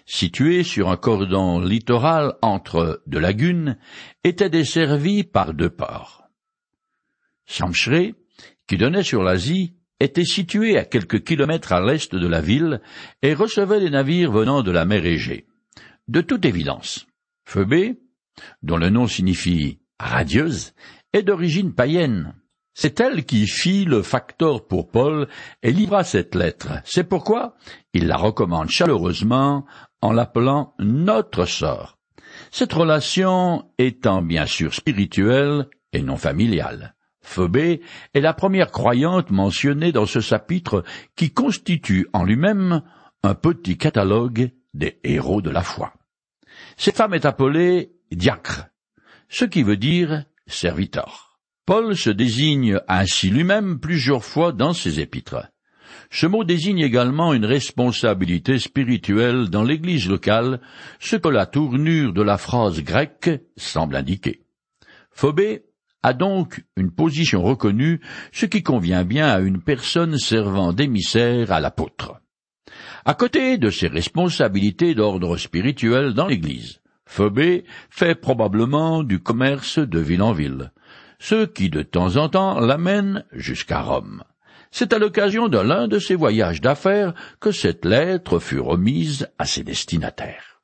située 0.07 0.63
sur 0.63 0.89
un 0.89 0.97
cordon 0.97 1.61
littoral 1.61 2.35
entre 2.41 3.03
deux 3.07 3.19
lagunes, 3.19 3.77
était 4.25 4.51
desservie 4.51 5.25
par 5.25 5.53
deux 5.53 5.71
ports. 5.71 6.25
Samchré, 7.45 8.15
qui 8.67 8.77
donnait 8.77 9.03
sur 9.03 9.23
l'Asie, 9.23 9.75
était 10.01 10.25
situé 10.25 10.79
à 10.79 10.85
quelques 10.85 11.25
kilomètres 11.25 11.73
à 11.73 11.81
l'est 11.81 12.15
de 12.15 12.27
la 12.27 12.41
ville 12.41 12.81
et 13.23 13.35
recevait 13.35 13.81
les 13.81 13.91
navires 13.91 14.33
venant 14.33 14.63
de 14.63 14.71
la 14.71 14.85
mer 14.85 15.05
Égée. 15.05 15.47
De 16.09 16.21
toute 16.21 16.45
évidence, 16.45 17.07
Phoebé, 17.45 17.99
dont 18.63 18.77
le 18.77 18.91
nom 18.91 19.07
signifie 19.07 19.81
radieuse, 19.99 20.75
est 21.13 21.23
d'origine 21.23 21.75
païenne. 21.75 22.35
C'est 22.75 23.01
elle 23.01 23.25
qui 23.25 23.47
fit 23.47 23.87
le 23.87 24.03
facteur 24.03 24.67
pour 24.67 24.91
Paul 24.91 25.29
et 25.63 25.73
livra 25.73 26.05
cette 26.05 26.35
lettre. 26.35 26.83
C'est 26.85 27.09
pourquoi 27.09 27.57
il 27.95 28.07
la 28.07 28.19
recommande 28.19 28.69
chaleureusement 28.69 29.65
en 30.01 30.13
l'appelant 30.13 30.75
notre 30.79 31.45
sœur. 31.45 31.99
Cette 32.51 32.73
relation 32.73 33.71
étant 33.79 34.23
bien 34.23 34.47
sûr 34.47 34.75
spirituelle 34.75 35.69
et 35.93 36.03
non 36.03 36.17
familiale. 36.17 36.95
Phobé 37.23 37.83
est 38.15 38.21
la 38.21 38.35
première 38.35 38.71
croyante 38.71 39.31
mentionnée 39.31 39.91
dans 39.91 40.07
ce 40.07 40.21
chapitre 40.21 40.85
qui 41.17 41.33
constitue 41.33 42.07
en 42.13 42.25
lui-même 42.25 42.83
un 43.23 43.35
petit 43.35 43.77
catalogue 43.77 44.51
des 44.75 45.01
héros 45.03 45.43
de 45.43 45.51
la 45.51 45.63
foi. 45.63 45.93
Cette 46.77 46.97
femme 46.97 47.15
est 47.15 47.25
appelée 47.25 47.93
diacre, 48.13 48.67
ce 49.29 49.45
qui 49.45 49.63
veut 49.63 49.77
dire 49.77 50.25
serviteur. 50.47 51.41
Paul 51.67 51.97
se 51.97 52.11
désigne 52.11 52.79
ainsi 52.87 53.29
lui-même 53.29 53.81
plusieurs 53.81 54.25
fois 54.25 54.53
dans 54.53 54.73
ses 54.73 55.01
épîtres. 55.01 55.51
Ce 56.17 56.25
mot 56.27 56.45
désigne 56.45 56.79
également 56.79 57.35
une 57.35 57.45
responsabilité 57.45 58.59
spirituelle 58.59 59.51
dans 59.51 59.63
l'Église 59.63 60.09
locale, 60.09 60.63
ce 60.99 61.17
que 61.17 61.29
la 61.29 61.45
tournure 61.45 62.15
de 62.15 62.23
la 62.23 62.39
phrase 62.39 62.81
grecque 62.81 63.29
semble 63.59 63.97
indiquer. 63.97 64.41
Phobé 65.11 65.67
a 66.03 66.15
donc 66.15 66.65
une 66.79 66.91
position 66.91 67.43
reconnue, 67.43 68.01
ce 68.33 68.47
qui 68.47 68.63
convient 68.63 69.05
bien 69.05 69.29
à 69.29 69.41
une 69.41 69.61
personne 69.61 70.17
servant 70.17 70.73
d'émissaire 70.73 71.53
à 71.53 71.61
l'apôtre. 71.61 72.15
À 73.05 73.13
côté 73.13 73.59
de 73.59 73.69
ses 73.69 73.89
responsabilités 73.89 74.95
d'ordre 74.95 75.37
spirituel 75.37 76.15
dans 76.15 76.29
l'Église, 76.29 76.81
Phobé 77.05 77.67
fait 77.91 78.15
probablement 78.15 79.03
du 79.03 79.19
commerce 79.19 79.79
de 79.79 79.99
ville 79.99 80.23
en 80.23 80.33
ville, 80.33 80.73
ce 81.19 81.45
qui 81.45 81.69
de 81.69 81.83
temps 81.83 82.17
en 82.17 82.31
temps 82.31 82.59
l'amène 82.59 83.23
jusqu'à 83.35 83.83
Rome. 83.83 84.25
C'est 84.71 84.93
à 84.93 84.99
l'occasion 84.99 85.49
de 85.49 85.59
l'un 85.59 85.89
de 85.89 85.99
ses 85.99 86.15
voyages 86.15 86.61
d'affaires 86.61 87.15
que 87.41 87.53
cette 87.53 87.85
lettre 87.85 88.39
fut 88.39 88.61
remise 88.61 89.29
à 89.39 89.47
ses 89.47 89.63
destinataires. 89.63 90.61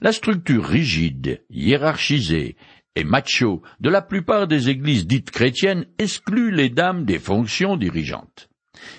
La 0.00 0.12
structure 0.12 0.64
rigide, 0.64 1.42
hiérarchisée 1.50 2.56
et 2.94 3.04
macho 3.04 3.62
de 3.80 3.88
la 3.88 4.02
plupart 4.02 4.46
des 4.46 4.68
églises 4.68 5.06
dites 5.06 5.30
chrétiennes 5.30 5.86
exclut 5.98 6.50
les 6.50 6.68
dames 6.68 7.04
des 7.04 7.18
fonctions 7.18 7.76
dirigeantes. 7.76 8.48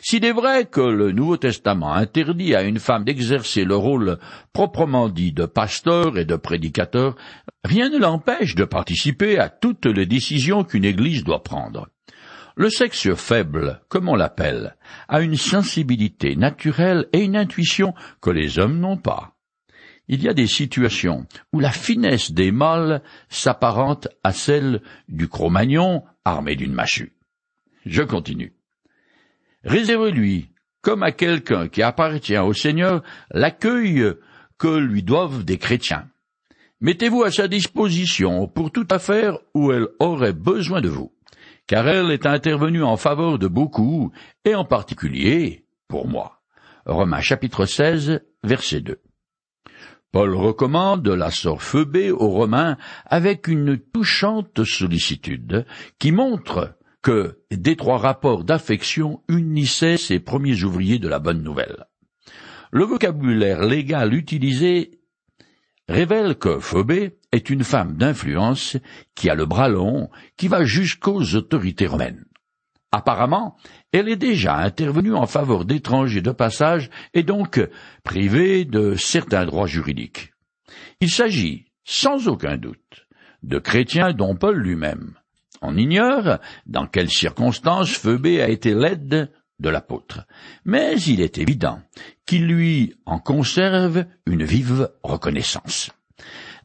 S'il 0.02 0.26
est 0.26 0.32
vrai 0.32 0.65
que 0.65 0.82
le 0.82 1.12
Nouveau 1.12 1.38
Testament 1.38 1.93
interdit 1.93 2.56
à 2.56 2.63
une 2.63 2.80
femme 2.80 3.04
d'exercer 3.04 3.65
le 3.65 3.76
rôle 3.76 4.17
proprement 4.54 5.10
dit 5.10 5.34
de 5.34 5.46
pasteur 5.46 6.17
et 6.17 6.26
de 6.26 6.36
prédicateur, 6.36 7.15
rien 7.63 7.89
ne 7.89 7.98
l'empêche 7.98 8.56
de 8.56 8.65
participer 8.65 9.38
à 9.38 9.50
toutes 9.50 9.86
les 9.86 10.06
décisions 10.06 10.63
qu'une 10.63 10.86
Église 10.86 11.24
doit 11.24 11.43
prendre. 11.43 11.88
Le 12.56 12.70
sexe 12.70 13.13
faible, 13.16 13.82
comme 13.89 14.10
on 14.10 14.16
l'appelle, 14.16 14.76
a 15.08 15.22
une 15.22 15.38
sensibilité 15.38 16.36
naturelle 16.36 17.08
et 17.13 17.24
une 17.24 17.36
intuition 17.36 17.94
que 18.22 18.30
les 18.30 18.60
hommes 18.60 18.80
n'ont 18.80 18.98
pas 18.98 19.34
il 20.08 20.22
y 20.22 20.30
a 20.30 20.34
des 20.34 20.48
situations 20.48 21.26
où 21.52 21.60
la 21.60 21.72
finesse 21.72 22.32
des 22.32 22.52
mâles 22.52 23.02
s'apparente 23.30 24.08
à 24.24 24.34
celle 24.34 24.82
du 25.08 25.28
Cro-Magnon 25.28 26.04
armé 26.26 26.56
d'une 26.56 26.74
machue. 26.74 27.13
Je 27.86 28.02
continue. 28.02 28.54
Réservez-lui, 29.63 30.50
comme 30.82 31.04
à 31.04 31.12
quelqu'un 31.12 31.68
qui 31.68 31.82
appartient 31.82 32.38
au 32.38 32.54
Seigneur, 32.54 33.02
l'accueil 33.32 34.13
que 34.58 34.78
lui 34.78 35.04
doivent 35.04 35.46
des 35.46 35.58
chrétiens. 35.58 36.10
Mettez-vous 36.82 37.24
à 37.24 37.32
sa 37.32 37.48
disposition 37.48 38.48
pour 38.48 38.72
toute 38.72 38.92
affaire 38.92 39.38
où 39.54 39.72
elle 39.72 39.88
aurait 40.00 40.34
besoin 40.34 40.82
de 40.82 40.89
vous, 40.89 41.13
car 41.67 41.88
elle 41.88 42.12
est 42.12 42.26
intervenue 42.26 42.84
en 42.84 42.97
faveur 42.97 43.39
de 43.39 43.47
beaucoup, 43.47 44.12
et 44.45 44.56
en 44.56 44.65
particulier 44.65 45.65
pour 45.88 46.08
moi. 46.08 46.41
Romains 46.86 47.21
chapitre 47.21 47.65
16, 47.65 48.21
verset 48.43 48.82
2. 48.82 48.99
Paul 50.12 50.36
recommande 50.36 51.08
la 51.08 51.32
sœur 51.32 51.62
Phoebé 51.62 52.12
aux 52.12 52.30
Romains 52.30 52.78
avec 53.06 53.47
une 53.47 53.78
touchante 53.78 54.63
sollicitude 54.63 55.65
qui 55.97 56.12
montre 56.12 56.78
que 57.02 57.39
d'étroits 57.52 57.97
rapports 57.97 58.43
d'affection 58.43 59.21
unissaient 59.28 59.97
ces 59.97 60.19
premiers 60.19 60.63
ouvriers 60.63 60.99
de 60.99 61.08
la 61.08 61.19
bonne 61.19 61.41
nouvelle. 61.41 61.86
Le 62.71 62.86
vocabulaire 62.86 63.63
légal 63.63 64.13
utilisé 64.13 64.99
révèle 65.88 66.36
que 66.36 66.60
Phobé 66.60 67.17
est 67.32 67.50
une 67.50 67.63
femme 67.63 67.98
d'influence 67.98 68.78
qui 69.15 69.30
a 69.30 69.36
le 69.36 69.46
bras 69.46 69.69
long, 69.69 70.10
qui 70.38 70.48
va 70.48 70.63
jusqu'aux 70.63 71.36
autorités 71.36 71.88
romaines. 71.88 72.26
Apparemment, 72.91 73.58
elle 73.91 74.08
est 74.08 74.17
déjà 74.17 74.56
intervenue 74.58 75.15
en 75.15 75.26
faveur 75.26 75.65
d'étrangers 75.65 76.22
de 76.22 76.32
passage 76.32 76.91
et 77.15 77.24
donc 77.24 77.60
privée 78.04 78.65
de 78.65 78.93
certains 78.96 79.46
droits 79.46 79.65
juridiques. 79.65 80.32
Il 81.02 81.10
s'agit, 81.10 81.65
sans 81.84 82.28
aucun 82.28 82.58
doute, 82.58 83.08
de 83.41 83.58
chrétiens 83.58 84.13
dont 84.13 84.36
Paul 84.36 84.58
lui-même. 84.58 85.15
On 85.63 85.76
ignore 85.76 86.38
dans 86.67 86.86
quelles 86.86 87.10
circonstances 87.10 87.91
Phoebé 87.91 88.41
a 88.41 88.50
été 88.50 88.76
l'aide 88.76 89.32
de 89.60 89.70
l'apôtre, 89.70 90.26
mais 90.66 91.00
il 91.02 91.22
est 91.22 91.38
évident 91.38 91.82
qu'il 92.26 92.48
lui 92.48 92.96
en 93.06 93.20
conserve 93.20 94.06
une 94.26 94.44
vive 94.44 94.89
reconnaissance. 95.04 95.92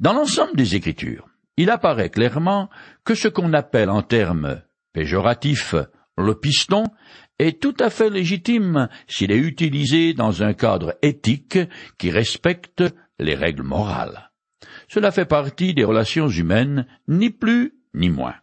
Dans 0.01 0.13
l'ensemble 0.13 0.57
des 0.57 0.75
Écritures, 0.75 1.29
il 1.57 1.71
apparaît 1.71 2.11
clairement 2.11 2.71
que 3.05 3.15
ce 3.15 3.29
qu'on 3.29 3.53
appelle 3.53 3.91
en 3.91 4.03
termes 4.03 4.63
péjoratifs 4.93 5.75
le 6.17 6.35
piston 6.35 6.85
est 7.39 7.61
tout 7.61 7.75
à 7.79 7.91
fait 7.91 8.11
légitime 8.11 8.89
s'il 9.07 9.31
est 9.31 9.39
utilisé 9.39 10.15
dans 10.15 10.43
un 10.43 10.53
cadre 10.53 10.97
éthique 11.03 11.59
qui 11.97 12.11
respecte 12.11 12.83
les 13.19 13.35
règles 13.35 13.63
morales. 13.63 14.31
Cela 14.89 15.11
fait 15.11 15.27
partie 15.27 15.75
des 15.75 15.85
relations 15.85 16.29
humaines, 16.29 16.87
ni 17.07 17.31
plus 17.31 17.75
ni 17.95 18.09
moins. 18.09 18.35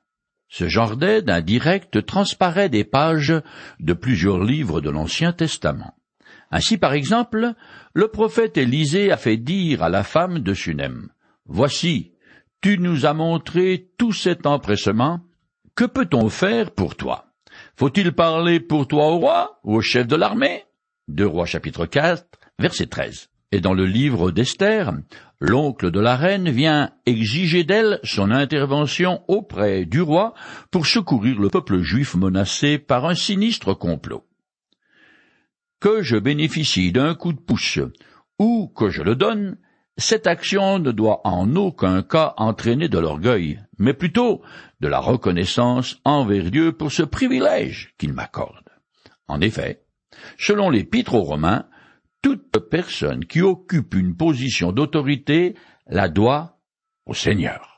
Ce 0.58 0.70
genre 0.70 0.96
d'aide 0.96 1.30
indirecte 1.30 2.06
transparaît 2.06 2.70
des 2.70 2.86
pages 2.86 3.34
de 3.82 3.92
plusieurs 3.92 4.42
livres 4.42 4.80
de 4.80 4.90
l'Ancien 4.90 5.34
Testament. 5.34 5.94
Ainsi, 6.50 6.78
par 6.78 6.94
exemple, 6.94 7.56
le 7.94 8.08
prophète 8.08 8.56
Élisée 8.56 9.12
a 9.12 9.18
fait 9.18 9.36
dire 9.36 9.84
à 9.84 9.90
la 9.90 10.04
femme 10.04 10.40
de 10.40 10.54
Sunem, 10.54 11.10
Voici, 11.46 12.14
tu 12.62 12.80
nous 12.80 13.06
as 13.06 13.14
montré 13.14 13.90
tout 13.98 14.14
cet 14.14 14.46
empressement, 14.46 15.20
que 15.76 15.84
peut-on 15.84 16.30
faire 16.30 16.72
pour 16.72 16.96
toi? 16.96 17.26
Faut-il 17.76 18.14
parler 18.14 18.62
pour 18.62 18.88
toi 18.88 19.08
au 19.08 19.18
roi 19.18 19.60
ou 19.66 19.76
au 19.76 19.82
chef 19.82 20.08
de 20.08 20.16
l'armée 20.16 20.64
Deux 21.10 21.28
Rois 21.28 21.46
chapitre 21.46 21.86
4, 21.86 22.26
verset 22.60 22.86
13. 22.86 23.28
Et 23.52 23.62
dans 23.62 23.74
le 23.74 23.86
livre 23.86 24.32
d'Esther, 24.32 24.92
l'oncle 25.40 25.92
de 25.92 26.00
la 26.00 26.16
reine 26.16 26.50
vient 26.50 26.92
exiger 27.06 27.64
d'elle 27.64 28.00
son 28.04 28.32
intervention 28.32 29.24
auprès 29.28 29.86
du 29.86 30.02
roi 30.02 30.34
pour 30.72 30.86
secourir 30.86 31.40
le 31.40 31.50
peuple 31.50 31.82
juif 31.82 32.16
menacé 32.16 32.78
par 32.80 33.06
un 33.06 33.16
sinistre 33.16 33.74
complot. 33.74 34.26
Que 35.80 36.02
je 36.02 36.18
bénéficie 36.18 36.92
d'un 36.92 37.16
coup 37.16 37.34
de 37.34 37.40
pouce 37.40 37.80
ou 38.40 38.68
que 38.76 38.90
je 38.90 39.04
le 39.04 39.16
donne, 39.16 39.58
cette 39.98 40.28
action 40.28 40.80
ne 40.80 40.92
doit 40.92 41.22
en 41.24 41.56
aucun 41.56 42.04
cas 42.04 42.34
entraîner 42.38 42.90
de 42.90 43.00
l'orgueil, 43.00 43.62
mais 43.78 43.94
plutôt 43.94 44.42
de 44.82 44.88
la 44.88 45.00
reconnaissance 45.00 46.02
envers 46.04 46.52
Dieu 46.52 46.74
pour 46.74 46.92
ce 46.92 47.04
privilège 47.04 47.94
qu'il 47.98 48.14
m'accorde. 48.14 48.70
En 49.28 49.40
effet, 49.40 49.86
selon 50.38 50.70
l'Épître 50.70 51.14
aux 51.14 51.24
Romains, 51.24 51.66
toute 52.26 52.58
personne 52.72 53.24
qui 53.26 53.44
occupe 53.44 53.94
une 53.94 54.18
position 54.18 54.72
d'autorité 54.72 55.54
la 55.86 56.10
doit 56.10 56.58
au 57.06 57.14
Seigneur. 57.14 57.75